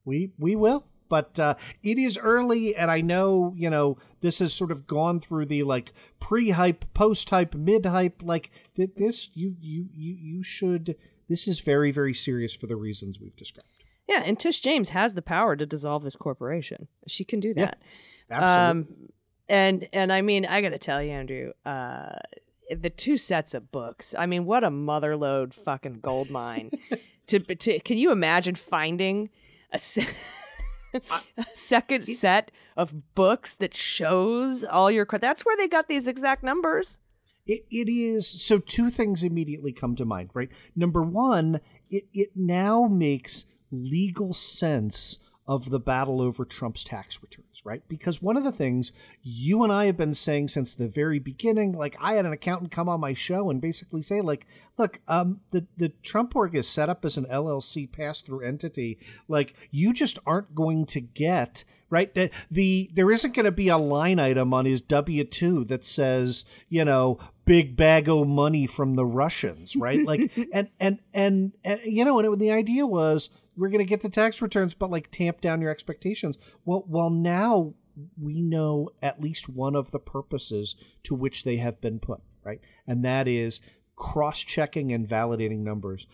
[0.05, 4.53] We we will, but uh, it is early, and I know you know this has
[4.53, 8.23] sort of gone through the like pre-hype, post-hype, mid-hype.
[8.23, 10.97] Like th- this, you you you you should.
[11.29, 13.67] This is very very serious for the reasons we've described.
[14.09, 16.87] Yeah, and Tish James has the power to dissolve this corporation.
[17.09, 17.79] She can do that.
[18.31, 18.37] Yeah.
[18.39, 18.71] Absolutely.
[19.03, 19.09] Um,
[19.49, 22.17] and and I mean, I got to tell you, Andrew, uh,
[22.71, 24.15] the two sets of books.
[24.19, 26.71] I mean, what a motherlode fucking gold mine.
[27.29, 29.31] to, to can you imagine finding
[29.73, 30.09] a, se-
[30.95, 35.07] a second set of books that shows all your?
[35.07, 36.99] cr- That's where they got these exact numbers.
[37.47, 42.31] It, it is so two things immediately come to mind right number one it, it
[42.35, 45.19] now makes legal sense
[45.49, 47.83] of the battle over trump's tax returns right?
[47.89, 48.93] Because one of the things
[49.23, 52.71] you and i have been saying since the very beginning like i had an accountant
[52.71, 54.47] come on my show and basically say like
[54.79, 58.99] look um the, the trump org is set up as an llc pass-through entity.
[59.29, 62.13] Like you just aren't going to get right?
[62.15, 66.45] The, the there isn't going to be a line item on his w2 that says
[66.69, 70.05] you know big bag of money from the russians right?
[70.05, 73.85] Like and, and and and you know and it, the idea was we're going to
[73.85, 76.39] get the tax returns but like tamp down your expectations.
[76.65, 77.75] Well well now
[78.21, 82.61] we know at least one of the purposes to which they have been put right?
[82.87, 83.61] And that is
[83.97, 86.07] cross-checking and validating numbers.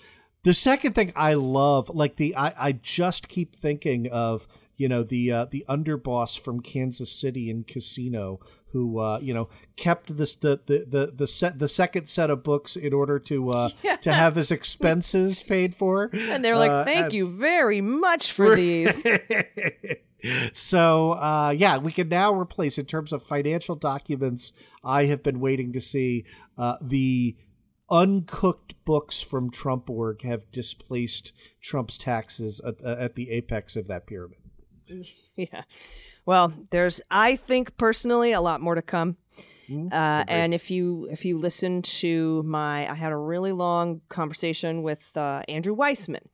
[0.44, 5.04] The second thing I love, like the I, I just keep thinking of, you know,
[5.04, 8.40] the uh, the underboss from Kansas City in Casino
[8.72, 12.42] who uh, you know kept this the the the the set the second set of
[12.42, 13.68] books in order to uh,
[14.00, 16.10] to have his expenses paid for.
[16.12, 19.02] And they're like, Uh, "Thank and- you very much for these."
[20.52, 24.52] so uh, yeah, we can now replace in terms of financial documents.
[24.84, 26.24] I have been waiting to see
[26.56, 27.36] uh, the
[27.90, 34.06] uncooked books from Trump org have displaced Trump's taxes at, at the apex of that
[34.06, 34.38] pyramid.
[35.36, 35.62] yeah.
[36.24, 39.16] Well, there's I think personally a lot more to come.
[39.90, 44.82] Uh, and if you if you listen to my, I had a really long conversation
[44.82, 46.26] with uh, Andrew Weissmann,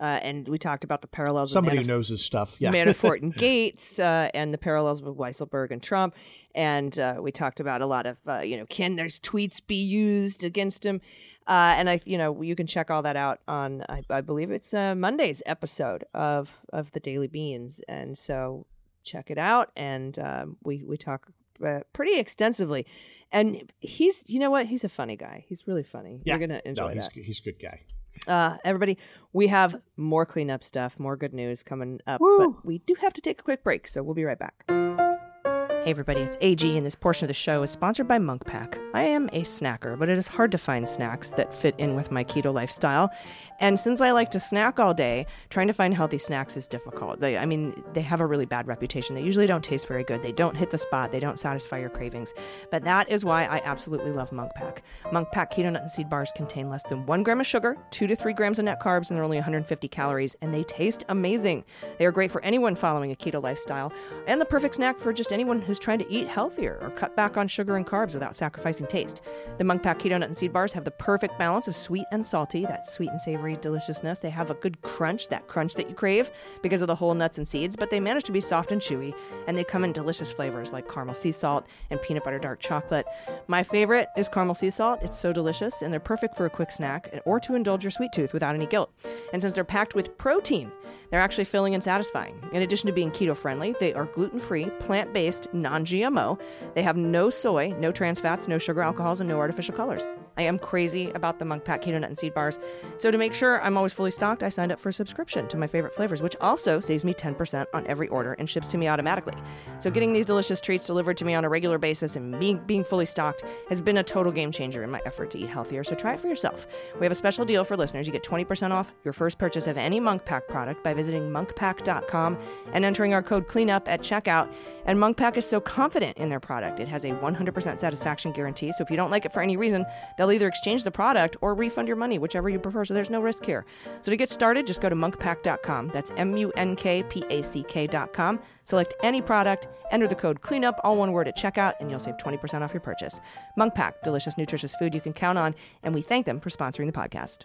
[0.00, 1.52] uh, and we talked about the parallels.
[1.52, 2.56] Somebody who Manaf- knows his stuff.
[2.58, 2.72] Yeah.
[2.72, 6.14] Manafort and Gates, uh, and the parallels with Weisselberg and Trump.
[6.54, 9.76] And uh, we talked about a lot of, uh, you know, can there's tweets be
[9.76, 11.00] used against him?
[11.46, 14.50] Uh, and I, you know, you can check all that out on, I, I believe
[14.50, 17.80] it's uh, Monday's episode of of the Daily Beans.
[17.88, 18.66] And so
[19.06, 19.70] check it out.
[19.76, 21.28] And um, we we talk
[21.64, 22.86] uh, pretty extensively.
[23.32, 24.66] And he's, you know what?
[24.66, 25.44] He's a funny guy.
[25.48, 26.20] He's really funny.
[26.24, 26.34] Yeah.
[26.34, 27.24] You're gonna enjoy no, he's, that.
[27.24, 27.80] he's a good guy.
[28.26, 28.98] Uh, everybody,
[29.32, 32.52] we have more cleanup stuff, more good news coming up, Woo.
[32.52, 34.64] but we do have to take a quick break, so we'll be right back.
[34.68, 38.78] Hey everybody, it's AG, and this portion of the show is sponsored by Munk Pack.
[38.96, 42.10] I am a snacker, but it is hard to find snacks that fit in with
[42.10, 43.12] my keto lifestyle.
[43.60, 47.20] And since I like to snack all day, trying to find healthy snacks is difficult.
[47.20, 49.14] They, I mean, they have a really bad reputation.
[49.14, 50.22] They usually don't taste very good.
[50.22, 51.12] They don't hit the spot.
[51.12, 52.34] They don't satisfy your cravings.
[52.70, 54.82] But that is why I absolutely love Munk Pack.
[55.12, 58.06] Munk Pack keto nut and seed bars contain less than one gram of sugar, two
[58.06, 61.64] to three grams of net carbs, and they're only 150 calories, and they taste amazing.
[61.98, 63.92] They are great for anyone following a keto lifestyle,
[64.26, 67.36] and the perfect snack for just anyone who's trying to eat healthier or cut back
[67.36, 69.22] on sugar and carbs without sacrificing taste.
[69.58, 72.24] The Munk Pack keto nut and seed bars have the perfect balance of sweet and
[72.24, 74.18] salty, that sweet and savory deliciousness.
[74.18, 76.30] They have a good crunch, that crunch that you crave
[76.62, 79.14] because of the whole nuts and seeds, but they manage to be soft and chewy,
[79.46, 83.06] and they come in delicious flavors like caramel sea salt and peanut butter dark chocolate.
[83.46, 85.00] My favorite is caramel sea salt.
[85.02, 88.12] It's so delicious, and they're perfect for a quick snack or to indulge your sweet
[88.12, 88.92] tooth without any guilt.
[89.32, 90.70] And since they're packed with protein,
[91.10, 92.38] they're actually filling and satisfying.
[92.52, 96.40] In addition to being keto friendly, they are gluten free, plant based, non GMO.
[96.74, 100.06] They have no soy, no trans fats, no sugar alcohols, and no artificial colors.
[100.36, 102.58] I am crazy about the Munk Pack Keto Nut and Seed Bars.
[102.98, 105.56] So to make sure I'm always fully stocked, I signed up for a subscription to
[105.56, 108.88] my favorite flavors, which also saves me 10% on every order and ships to me
[108.88, 109.34] automatically.
[109.78, 112.84] So getting these delicious treats delivered to me on a regular basis and being, being
[112.84, 115.84] fully stocked has been a total game changer in my effort to eat healthier.
[115.84, 116.66] So try it for yourself.
[116.98, 118.06] We have a special deal for listeners.
[118.06, 122.38] You get 20% off your first purchase of any Munk Pack product by visiting munkpack.com
[122.72, 124.52] and entering our code CLEANUP at checkout.
[124.84, 126.78] And Munk Pack is so confident in their product.
[126.78, 128.72] It has a 100% satisfaction guarantee.
[128.72, 129.84] So if you don't like it for any reason,
[130.16, 132.84] they'll either exchange the product or refund your money, whichever you prefer.
[132.84, 133.64] So there's no risk here.
[134.02, 135.90] So to get started, just go to munkpack.com.
[135.92, 138.40] That's M U N K P A C K.com.
[138.64, 142.16] Select any product, enter the code CLEANUP, all one word at checkout, and you'll save
[142.16, 143.20] 20% off your purchase.
[143.56, 145.54] Munk Pack, delicious, nutritious food you can count on,
[145.84, 147.44] and we thank them for sponsoring the podcast.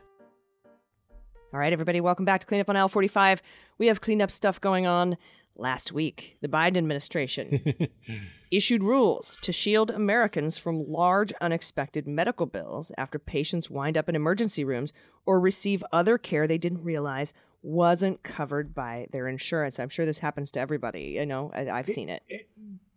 [1.54, 3.42] All right, everybody, welcome back to Cleanup on Aisle 45.
[3.78, 5.18] We have cleanup stuff going on.
[5.56, 7.90] Last week, the Biden administration
[8.52, 14.16] issued rules to shield Americans from large, unexpected medical bills after patients wind up in
[14.16, 14.92] emergency rooms
[15.26, 17.34] or receive other care they didn't realize
[17.64, 19.80] wasn't covered by their insurance.
[19.80, 21.16] I'm sure this happens to everybody.
[21.16, 22.24] You know, I, I've seen it.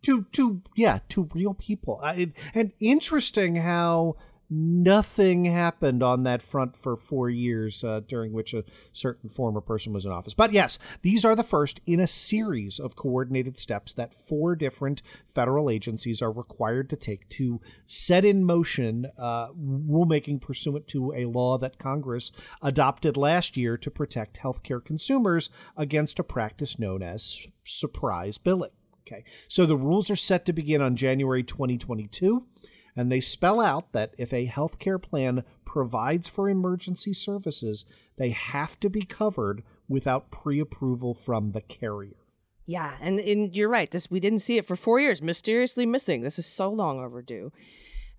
[0.03, 4.15] to to yeah to real people I, and interesting how
[4.49, 9.93] nothing happened on that front for four years uh, during which a certain former person
[9.93, 10.33] was in office.
[10.33, 15.01] But yes these are the first in a series of coordinated steps that four different
[15.27, 21.25] federal agencies are required to take to set in motion uh, rulemaking pursuant to a
[21.25, 22.31] law that congress
[22.61, 28.71] adopted last year to protect healthcare consumers against a practice known as surprise billing.
[29.07, 29.23] Okay.
[29.47, 32.45] So the rules are set to begin on January 2022,
[32.95, 37.85] and they spell out that if a healthcare plan provides for emergency services,
[38.17, 42.15] they have to be covered without pre approval from the carrier.
[42.65, 43.91] Yeah, and, and you're right.
[43.91, 46.21] This we didn't see it for four years, mysteriously missing.
[46.21, 47.51] This is so long overdue.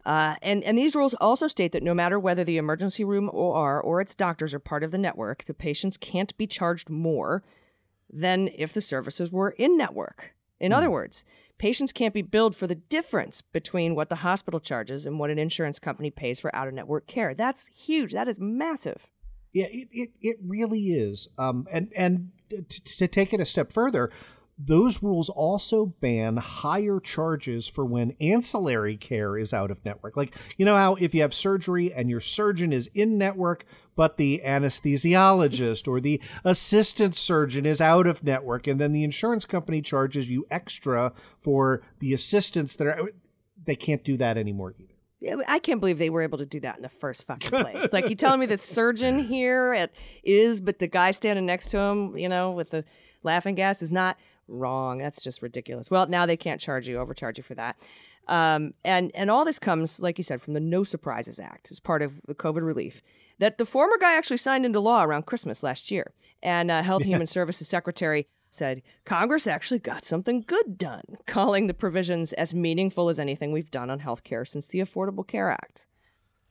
[0.05, 3.81] Uh, and and these rules also state that no matter whether the emergency room OR
[3.81, 7.43] or its doctors are part of the network, the patients can't be charged more
[8.09, 10.36] than if the services were in network.
[10.61, 11.25] In other words,
[11.59, 15.39] patients can't be billed for the difference between what the hospital charges and what an
[15.39, 17.35] insurance company pays for out of network care.
[17.35, 18.13] That's huge.
[18.13, 19.07] That is massive.
[19.53, 21.29] Yeah, it, it, it really is.
[21.39, 24.11] Um, and and to, to take it a step further,
[24.59, 30.17] those rules also ban higher charges for when ancillary care is out of network.
[30.17, 34.17] Like, you know how if you have surgery and your surgeon is in network, but
[34.17, 39.83] the anesthesiologist or the assistant surgeon is out of network, and then the insurance company
[39.83, 43.11] charges you extra for the assistants that are,
[43.63, 44.93] they can't do that anymore either.
[45.21, 47.93] Yeah, I can't believe they were able to do that in the first fucking place.
[47.93, 49.91] like you telling me that surgeon here at,
[50.23, 52.85] is, but the guy standing next to him, you know, with the
[53.23, 54.19] laughing gas is not
[54.49, 54.99] wrong.
[54.99, 55.91] That's just ridiculous.
[55.91, 57.77] Well, now they can't charge you, overcharge you for that.
[58.29, 61.79] Um, and and all this comes, like you said, from the No Surprises Act as
[61.79, 63.03] part of the COVID relief
[63.39, 66.13] that the former guy actually signed into law around Christmas last year.
[66.43, 71.67] And uh, Health and Human Services Secretary said Congress actually got something good done, calling
[71.67, 75.87] the provisions as meaningful as anything we've done on healthcare since the Affordable Care Act.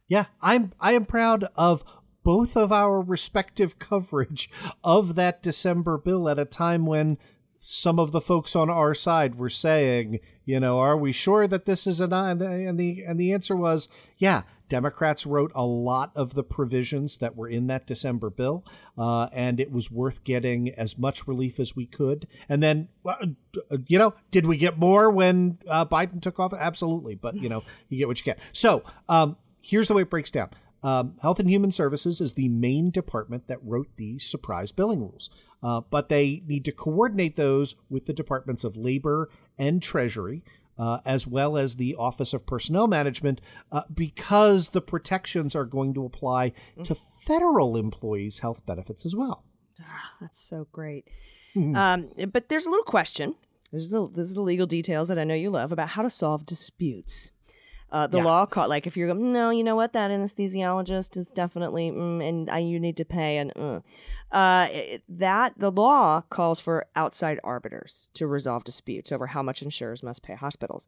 [0.07, 1.83] Yeah, I'm I am proud of
[2.23, 4.49] both of our respective coverage
[4.83, 7.17] of that December bill at a time when
[7.57, 11.65] some of the folks on our side were saying, you know, are we sure that
[11.65, 13.87] this is an and the and the answer was,
[14.17, 14.43] yeah.
[14.67, 18.65] Democrats wrote a lot of the provisions that were in that December bill,
[18.97, 22.27] uh, and it was worth getting as much relief as we could.
[22.49, 22.87] And then,
[23.85, 26.51] you know, did we get more when uh, Biden took off?
[26.51, 28.39] Absolutely, but you know, you get what you get.
[28.53, 30.49] So um, here's the way it breaks down.
[30.85, 35.31] Um, Health and Human Services is the main department that wrote the surprise billing rules,
[35.63, 40.43] uh, but they need to coordinate those with the departments of Labor and Treasury.
[40.77, 43.39] Uh, as well as the Office of Personnel Management,
[43.71, 46.51] uh, because the protections are going to apply
[46.83, 49.45] to federal employees' health benefits as well.
[50.19, 51.07] That's so great.
[51.55, 53.35] um, but there's a little question.
[53.71, 56.01] This is the this is the legal details that I know you love about how
[56.01, 57.31] to solve disputes.
[57.91, 58.23] Uh, the Yeah.
[58.23, 62.27] law caught like if you're going no, you know what that anesthesiologist is definitely mm,
[62.27, 63.79] and uh, you need to pay and uh,
[64.31, 69.61] uh, it- that the law calls for outside arbiters to resolve disputes over how much
[69.61, 70.87] insurers must pay hospitals.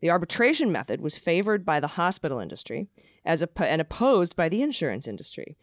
[0.00, 2.88] The arbitration method was favored by the hospital industry
[3.24, 5.56] as op- and opposed by the insurance industry.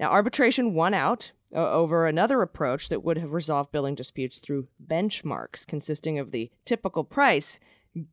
[0.00, 4.66] Now, arbitration won out uh, over another approach that would have resolved billing disputes through
[4.84, 7.60] benchmarks consisting of the typical price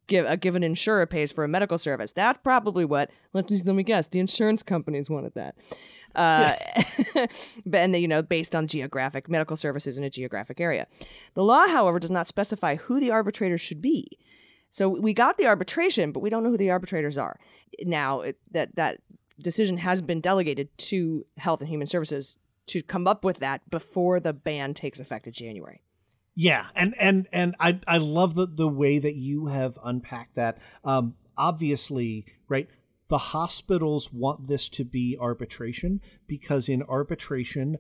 [0.08, 2.12] give, a given insurer pays for a medical service.
[2.12, 5.56] That's probably what, let me, let me guess, the insurance companies wanted that.
[6.16, 6.56] Uh,
[7.66, 10.88] but and you know, based on geographic medical services in a geographic area.
[11.34, 14.18] The law, however, does not specify who the arbitrators should be.
[14.70, 17.40] So we got the arbitration, but we don't know who the arbitrators are.
[17.82, 19.00] Now it, that that
[19.42, 24.20] decision has been delegated to Health and Human Services to come up with that before
[24.20, 25.82] the ban takes effect in January.
[26.36, 30.60] Yeah, and and and I I love the the way that you have unpacked that.
[30.84, 32.70] Um, obviously, right.
[33.10, 37.78] The hospitals want this to be arbitration because in arbitration,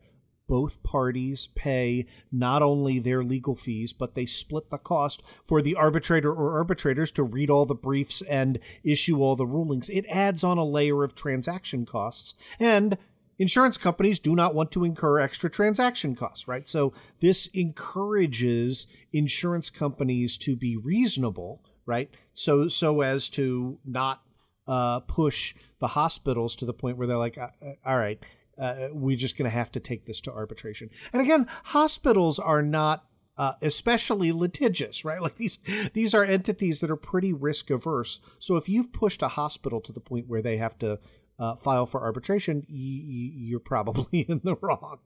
[0.51, 5.75] both parties pay not only their legal fees, but they split the cost for the
[5.75, 9.87] arbitrator or arbitrators to read all the briefs and issue all the rulings.
[9.87, 12.35] It adds on a layer of transaction costs.
[12.59, 12.97] And
[13.41, 16.69] insurance companies do not want to incur extra transaction costs, right?
[16.69, 22.11] So this encourages insurance companies to be reasonable, right?
[22.33, 24.21] So so as to not
[24.67, 28.19] uh, push the hospitals to the point where they're like, "Uh, uh, all right,
[28.59, 30.91] uh, we're just going to have to take this to arbitration.
[31.11, 33.05] And again, hospitals are not
[33.37, 35.19] uh, especially litigious, right?
[35.31, 35.57] Like these
[35.93, 38.19] these are entities that are pretty risk averse.
[38.37, 40.99] So if you've pushed a hospital to the point where they have to
[41.41, 44.99] uh, file for arbitration, y- y- you're probably in the wrong.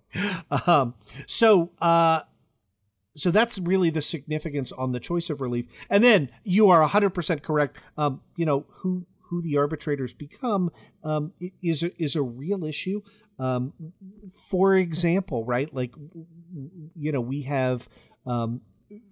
[0.68, 0.94] Um,
[1.26, 1.72] so.
[1.82, 2.22] Uh,
[3.18, 5.68] so that's really the significance on the choice of relief.
[5.90, 7.78] And then you are 100% correct.
[7.98, 10.70] Um, you know, who who the arbitrators become
[11.02, 11.32] um,
[11.64, 13.02] is a, is a real issue.
[13.40, 13.74] Um,
[14.50, 15.74] for example, right?
[15.74, 15.94] Like,
[16.96, 17.88] you know, we have
[18.26, 18.62] um,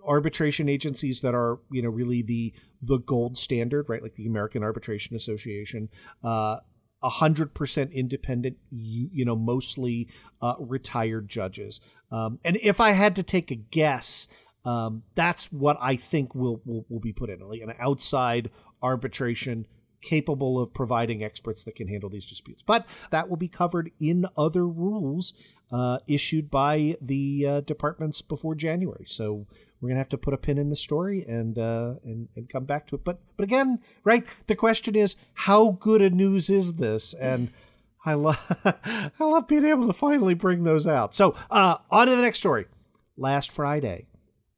[0.05, 4.03] arbitration agencies that are, you know, really the the gold standard, right?
[4.03, 5.89] Like the American Arbitration Association.
[6.23, 6.57] Uh,
[7.03, 10.07] 100% independent, you, you know, mostly
[10.41, 11.79] uh, retired judges.
[12.11, 14.27] Um, and if I had to take a guess,
[14.65, 18.49] um, that's what I think will, will, will be put in like an outside
[18.81, 19.67] arbitration
[20.01, 22.63] capable of providing experts that can handle these disputes.
[22.65, 25.33] But that will be covered in other rules
[25.71, 29.05] uh, issued by the uh, departments before January.
[29.07, 29.47] So
[29.83, 32.63] we're gonna have to put a pin in the story and uh, and and come
[32.63, 33.03] back to it.
[33.03, 34.23] But but again, right?
[34.47, 37.13] The question is, how good a news is this?
[37.13, 37.49] And
[38.05, 41.13] I love I love being able to finally bring those out.
[41.13, 42.65] So uh, on to the next story.
[43.17, 44.07] Last Friday,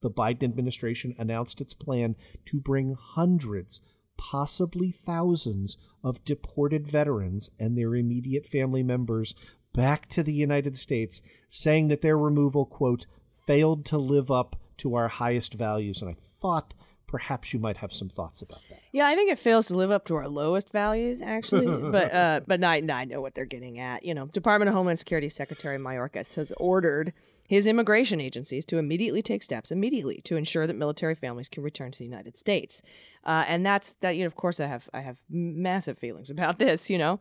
[0.03, 2.15] the Biden administration announced its plan
[2.45, 3.81] to bring hundreds,
[4.17, 9.33] possibly thousands, of deported veterans and their immediate family members
[9.73, 14.95] back to the United States, saying that their removal, quote, failed to live up to
[14.95, 16.01] our highest values.
[16.01, 16.73] And I thought
[17.07, 18.79] perhaps you might have some thoughts about that.
[18.91, 21.65] Yeah, I think it fails to live up to our lowest values, actually.
[21.91, 24.03] but uh, but I, I know what they're getting at.
[24.03, 27.13] You know, Department of Homeland Security Secretary Mayorkas has ordered
[27.47, 31.91] his immigration agencies to immediately take steps immediately to ensure that military families can return
[31.91, 32.81] to the United States.
[33.23, 34.15] Uh, and that's that.
[34.15, 36.89] You know, of course, I have I have massive feelings about this.
[36.89, 37.19] You know,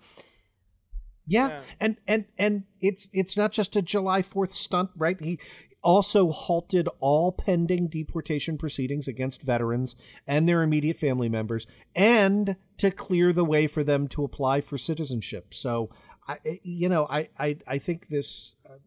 [1.27, 1.63] Yeah.
[1.81, 5.21] And and and it's it's not just a July 4th stunt, right?
[5.21, 5.39] He
[5.85, 9.95] also halted all pending deportation proceedings against veterans
[10.27, 14.79] and their immediate family members and to clear the way for them to apply for
[14.79, 15.53] citizenship.
[15.55, 15.91] So
[16.27, 18.79] I you know, I I I think this uh,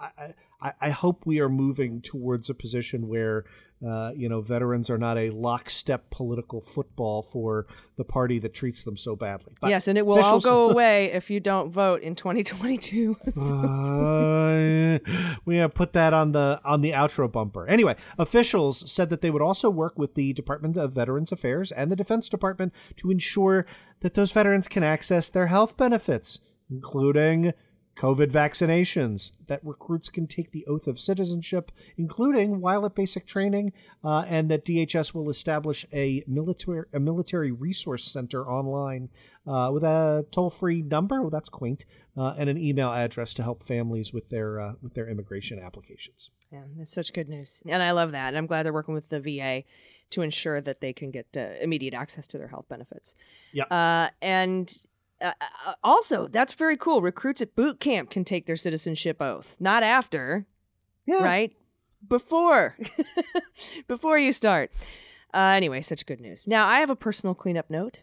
[0.00, 3.44] I, I, I hope we are moving towards a position where,
[3.86, 7.66] uh, you know, veterans are not a lockstep political football for
[7.96, 9.54] the party that treats them so badly.
[9.60, 13.16] But yes, and it will all go away if you don't vote in 2022.
[13.42, 14.98] Uh,
[15.44, 17.66] we have put that on the on the outro bumper.
[17.66, 21.90] Anyway, officials said that they would also work with the Department of Veterans Affairs and
[21.90, 23.66] the Defense Department to ensure
[24.00, 27.52] that those veterans can access their health benefits, including
[27.96, 33.72] COVID vaccinations, that recruits can take the oath of citizenship, including while at basic training,
[34.02, 39.10] uh, and that DHS will establish a military a military resource center online
[39.46, 41.20] uh, with a toll free number.
[41.20, 41.84] Well, that's quaint,
[42.16, 46.30] uh, and an email address to help families with their uh, with their immigration applications.
[46.50, 47.62] Yeah, that's such good news.
[47.66, 48.28] And I love that.
[48.28, 49.64] And I'm glad they're working with the VA
[50.10, 53.14] to ensure that they can get uh, immediate access to their health benefits.
[53.52, 53.64] Yeah.
[53.64, 54.72] Uh, and
[55.22, 55.32] uh,
[55.66, 57.00] uh, also, that's very cool.
[57.00, 60.46] Recruits at boot camp can take their citizenship oath, not after,
[61.06, 61.52] Yeah, right?
[62.06, 62.76] Before.
[63.88, 64.72] Before you start.
[65.32, 66.44] Uh, anyway, such good news.
[66.46, 68.00] Now, I have a personal cleanup note.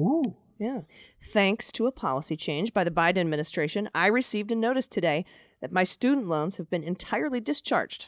[0.00, 0.36] Ooh.
[0.58, 0.82] Yeah.
[1.22, 5.24] Thanks to a policy change by the Biden administration, I received a notice today
[5.60, 8.06] that my student loans have been entirely discharged.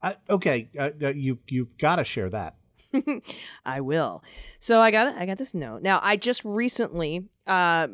[0.00, 2.54] Uh, okay, uh, uh, you you've got to share that.
[3.66, 4.22] I will.
[4.60, 5.82] So I got I got this note.
[5.82, 7.88] Now I just recently uh,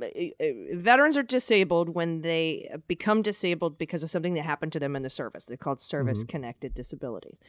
[0.73, 5.03] veterans are disabled when they become disabled because of something that happened to them in
[5.03, 5.47] the service.
[5.47, 7.41] They're called service connected disabilities.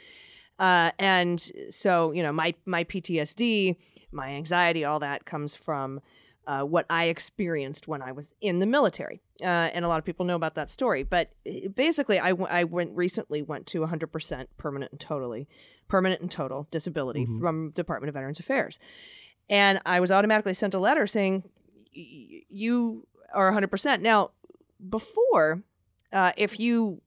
[0.58, 3.76] Uh, and so you know my my PTSD,
[4.12, 6.02] my anxiety, all that comes from
[6.48, 9.22] uh, what I experienced when I was in the military.
[9.42, 11.04] Uh, and a lot of people know about that story.
[11.04, 15.48] But uh, basically, I, w- I went recently went to 100% permanent and totally
[15.88, 18.80] permanent and total disability from Department of Veterans Affairs,
[19.50, 21.44] and I was automatically sent a letter saying
[21.96, 24.02] "Y- you are 100%.
[24.02, 24.32] Now,
[24.90, 25.64] before,
[26.14, 27.02] uh, if you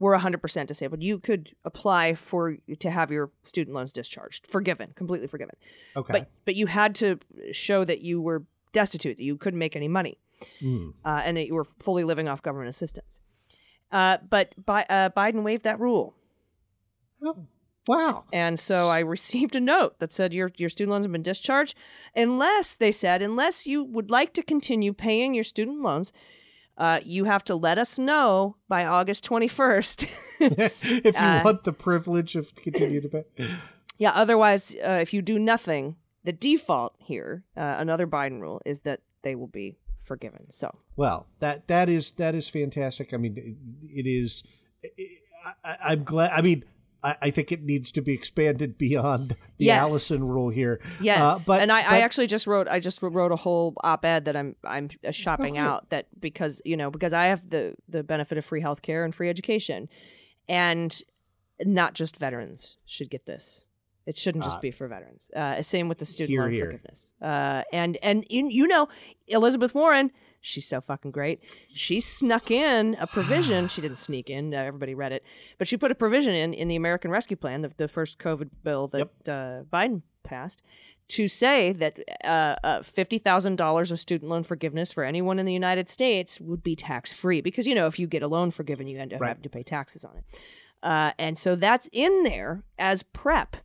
[0.00, 5.26] were 100% disabled, you could apply for to have your student loans discharged, forgiven, completely
[5.26, 5.56] forgiven.
[5.96, 6.12] Okay.
[6.12, 7.18] But but you had to
[7.52, 10.18] show that you were destitute, that you couldn't make any money,
[10.62, 10.94] Mm.
[11.04, 13.20] uh, and that you were fully living off government assistance.
[13.90, 16.14] Uh, but Bi- uh, Biden waived that rule,
[17.22, 17.46] Oh,
[17.86, 18.24] wow.
[18.32, 21.74] and so I received a note that said your your student loans have been discharged,
[22.14, 26.12] unless they said unless you would like to continue paying your student loans.
[26.76, 30.06] Uh, you have to let us know by August 21st.
[30.40, 33.24] if you Uh, want the privilege of continue to pay.
[34.00, 38.80] Yeah, otherwise, uh, if you do nothing, the default here, uh, another Biden rule, is
[38.82, 40.50] that they will be forgiven.
[40.50, 43.12] So, Well, that that is that is fantastic.
[43.14, 44.42] I mean, it, it is.
[45.44, 46.32] I, I, I'm glad.
[46.32, 46.64] I mean,
[47.02, 49.78] I, I think it needs to be expanded beyond the Yes.
[49.80, 50.80] Allison rule here.
[51.00, 51.20] yes.
[51.20, 54.36] Uh, but and I, I actually just wrote, I just wrote a whole op-ed that
[54.36, 58.02] I'm, I'm uh, shopping Oh, out that because, you know, because I have the, the
[58.02, 59.88] benefit of free healthcare and free education
[60.48, 61.00] and
[61.64, 63.64] not just veterans should get this.
[64.08, 65.30] It shouldn't just Uh, be for veterans.
[65.36, 66.64] Uh, same with the student here, loan here.
[66.66, 67.12] forgiveness.
[67.20, 68.88] Uh, and and you, you know,
[69.26, 71.40] Elizabeth Warren, she's so fucking great.
[71.68, 73.68] She snuck in a provision.
[73.72, 74.54] she didn't sneak in.
[74.54, 75.22] Uh, everybody read it,
[75.58, 78.48] but she put a provision in in the American Rescue Plan, the, the first COVID
[78.64, 80.62] bill that uh, Biden passed,
[81.08, 85.44] to say that uh, uh, fifty thousand dollars of student loan forgiveness for anyone in
[85.44, 87.42] the United States would be tax free.
[87.42, 89.28] Because you know, if you get a loan forgiven, you end up Right.
[89.28, 90.24] having to pay taxes on it.
[90.82, 93.56] Uh, and so that's in there as prep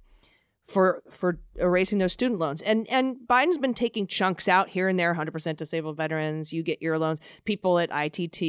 [0.66, 2.61] for for erasing those student loans.
[2.61, 5.14] And and Biden's been taking chunks out here and there.
[5.14, 7.20] 100% disabled veterans, you get your loans.
[7.45, 8.41] People at ITT,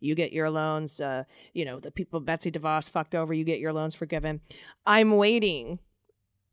[0.00, 1.00] you get your loans.
[1.00, 4.40] Uh, you know the people Betsy DeVos fucked over, you get your loans forgiven.
[4.86, 5.80] I'm waiting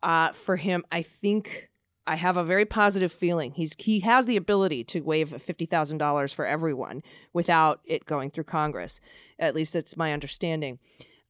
[0.03, 0.83] uh, for him.
[0.91, 1.69] I think.
[2.07, 3.53] I have a very positive feeling.
[3.53, 7.01] He's he has the ability to waive fifty thousand dollars for everyone
[7.33, 9.01] without it going through Congress.
[9.39, 10.77] At least that's my understanding.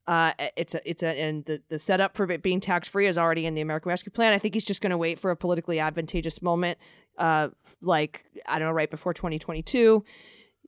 [0.07, 3.17] Uh, it's a, it's a, and the, the setup for it being tax free is
[3.17, 4.33] already in the American Rescue Plan.
[4.33, 6.77] I think he's just going to wait for a politically advantageous moment,
[7.17, 7.49] uh,
[7.81, 10.03] like I don't know, right before 2022,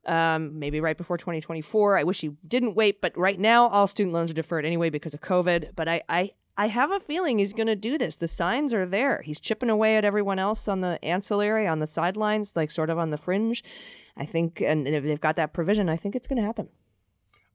[0.07, 1.99] um, maybe right before 2024.
[1.99, 5.13] I wish he didn't wait, but right now all student loans are deferred anyway because
[5.13, 5.75] of COVID.
[5.75, 8.15] But I, I, I have a feeling he's going to do this.
[8.15, 9.21] The signs are there.
[9.21, 12.97] He's chipping away at everyone else on the ancillary, on the sidelines, like sort of
[12.97, 13.63] on the fringe.
[14.15, 16.69] I think, and if they've got that provision, I think it's going to happen.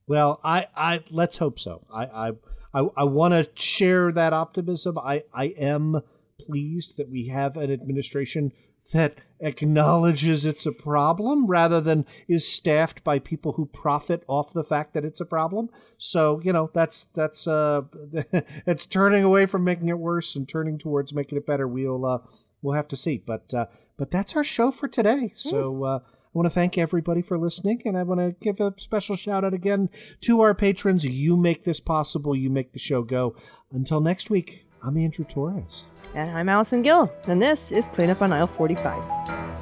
[0.07, 1.87] Well, I, I let's hope so.
[1.93, 2.33] I, I,
[2.75, 4.99] I, I want to share that optimism.
[4.99, 6.03] I, I am
[6.39, 8.53] pleased that we have an administration
[8.93, 14.65] that acknowledges it's a problem rather than is staffed by people who profit off the
[14.65, 15.69] fact that it's a problem.
[15.97, 17.83] So you know that's that's uh
[18.67, 21.69] it's turning away from making it worse and turning towards making it better.
[21.69, 22.19] We'll uh,
[22.61, 23.23] we'll have to see.
[23.25, 25.33] But uh, but that's our show for today.
[25.37, 25.85] So.
[25.85, 25.99] Uh,
[26.35, 29.45] I want to thank everybody for listening, and I want to give a special shout
[29.45, 29.91] out again
[30.23, 31.05] to our patrons.
[31.05, 32.35] You make this possible.
[32.35, 33.37] You make the show go.
[33.71, 35.85] Until next week, I'm Andrew Torrez.
[36.15, 39.62] And I'm Allison Gill, and this is Cleanup on Aisle 45.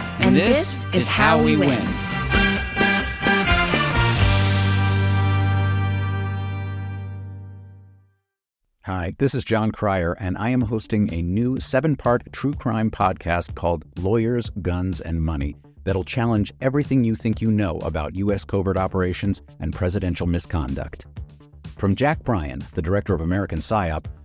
[0.21, 1.69] And, and this, this, is how, how we win.
[1.69, 1.79] win.
[8.83, 12.91] Hi, this is Jon Cryer, and I am hosting a new seven part true crime
[12.91, 15.55] podcast called Lawyers, Guns, and Money
[15.85, 18.45] that'll challenge everything you think you know about U.S.
[18.45, 21.07] covert operations and presidential misconduct.
[21.77, 24.05] From Jack Bryan, the director of American PSYOP,